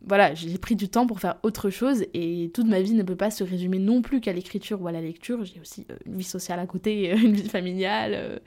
voilà, 0.08 0.34
j'ai 0.34 0.58
pris 0.58 0.76
du 0.76 0.88
temps 0.88 1.06
pour 1.06 1.20
faire 1.20 1.36
autre 1.44 1.70
chose 1.70 2.06
et 2.14 2.50
toute 2.54 2.68
ma 2.68 2.82
vie 2.82 2.94
ne 2.94 3.04
peut 3.04 3.18
pas 3.18 3.30
se 3.30 3.44
résumer 3.44 3.78
non 3.78 4.02
plus 4.02 4.22
qu'à 4.22 4.32
l'écriture 4.32 4.82
ou 4.82 4.88
à 4.88 4.92
la 4.92 5.02
lecture. 5.02 5.44
J'ai 5.44 5.60
aussi 5.60 5.86
euh, 5.92 5.98
une 6.06 6.18
vie 6.18 6.24
sociale 6.24 6.60
à 6.60 6.66
côté, 6.66 7.12
une 7.16 7.34
vie 7.34 7.50
familiale, 7.50 8.14
euh, 8.16 8.40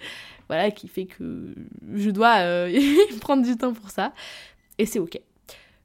voilà, 0.49 0.71
qui 0.71 0.89
fait 0.89 1.05
que 1.05 1.55
je 1.95 2.11
dois 2.11 2.39
euh, 2.39 2.81
prendre 3.21 3.45
du 3.45 3.57
temps 3.57 3.75
pour 3.75 3.91
ça. 3.91 4.15
Et 4.79 4.87
c'est 4.87 4.99
ok. 4.99 5.21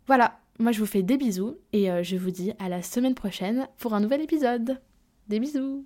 Voilà, 0.07 0.39
moi 0.59 0.71
je 0.71 0.79
vous 0.79 0.85
fais 0.85 1.03
des 1.03 1.17
bisous 1.17 1.55
et 1.73 1.89
je 2.03 2.15
vous 2.15 2.31
dis 2.31 2.53
à 2.59 2.69
la 2.69 2.81
semaine 2.81 3.15
prochaine 3.15 3.67
pour 3.77 3.93
un 3.93 3.99
nouvel 3.99 4.21
épisode. 4.21 4.79
Des 5.27 5.39
bisous. 5.39 5.85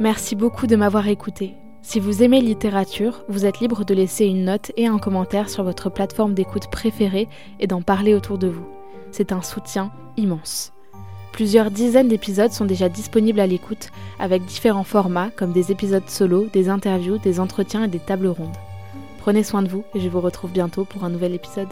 Merci 0.00 0.36
beaucoup 0.36 0.66
de 0.66 0.76
m'avoir 0.76 1.08
écouté. 1.08 1.54
Si 1.82 2.00
vous 2.00 2.22
aimez 2.22 2.40
littérature, 2.40 3.24
vous 3.28 3.46
êtes 3.46 3.60
libre 3.60 3.84
de 3.84 3.94
laisser 3.94 4.26
une 4.26 4.44
note 4.44 4.72
et 4.76 4.86
un 4.86 4.98
commentaire 4.98 5.48
sur 5.48 5.64
votre 5.64 5.90
plateforme 5.90 6.34
d'écoute 6.34 6.68
préférée 6.70 7.28
et 7.60 7.66
d'en 7.66 7.82
parler 7.82 8.14
autour 8.14 8.38
de 8.38 8.48
vous. 8.48 8.66
C'est 9.10 9.32
un 9.32 9.42
soutien 9.42 9.92
immense. 10.16 10.72
Plusieurs 11.32 11.70
dizaines 11.70 12.08
d'épisodes 12.08 12.52
sont 12.52 12.64
déjà 12.64 12.88
disponibles 12.88 13.40
à 13.40 13.46
l'écoute 13.46 13.90
avec 14.18 14.44
différents 14.44 14.84
formats 14.84 15.30
comme 15.30 15.52
des 15.52 15.70
épisodes 15.70 16.08
solo, 16.08 16.46
des 16.52 16.68
interviews, 16.68 17.18
des 17.18 17.38
entretiens 17.40 17.84
et 17.84 17.88
des 17.88 18.00
tables 18.00 18.26
rondes. 18.28 18.56
Prenez 19.18 19.42
soin 19.42 19.62
de 19.62 19.68
vous 19.68 19.84
et 19.94 20.00
je 20.00 20.08
vous 20.08 20.20
retrouve 20.20 20.52
bientôt 20.52 20.84
pour 20.84 21.04
un 21.04 21.10
nouvel 21.10 21.34
épisode. 21.34 21.68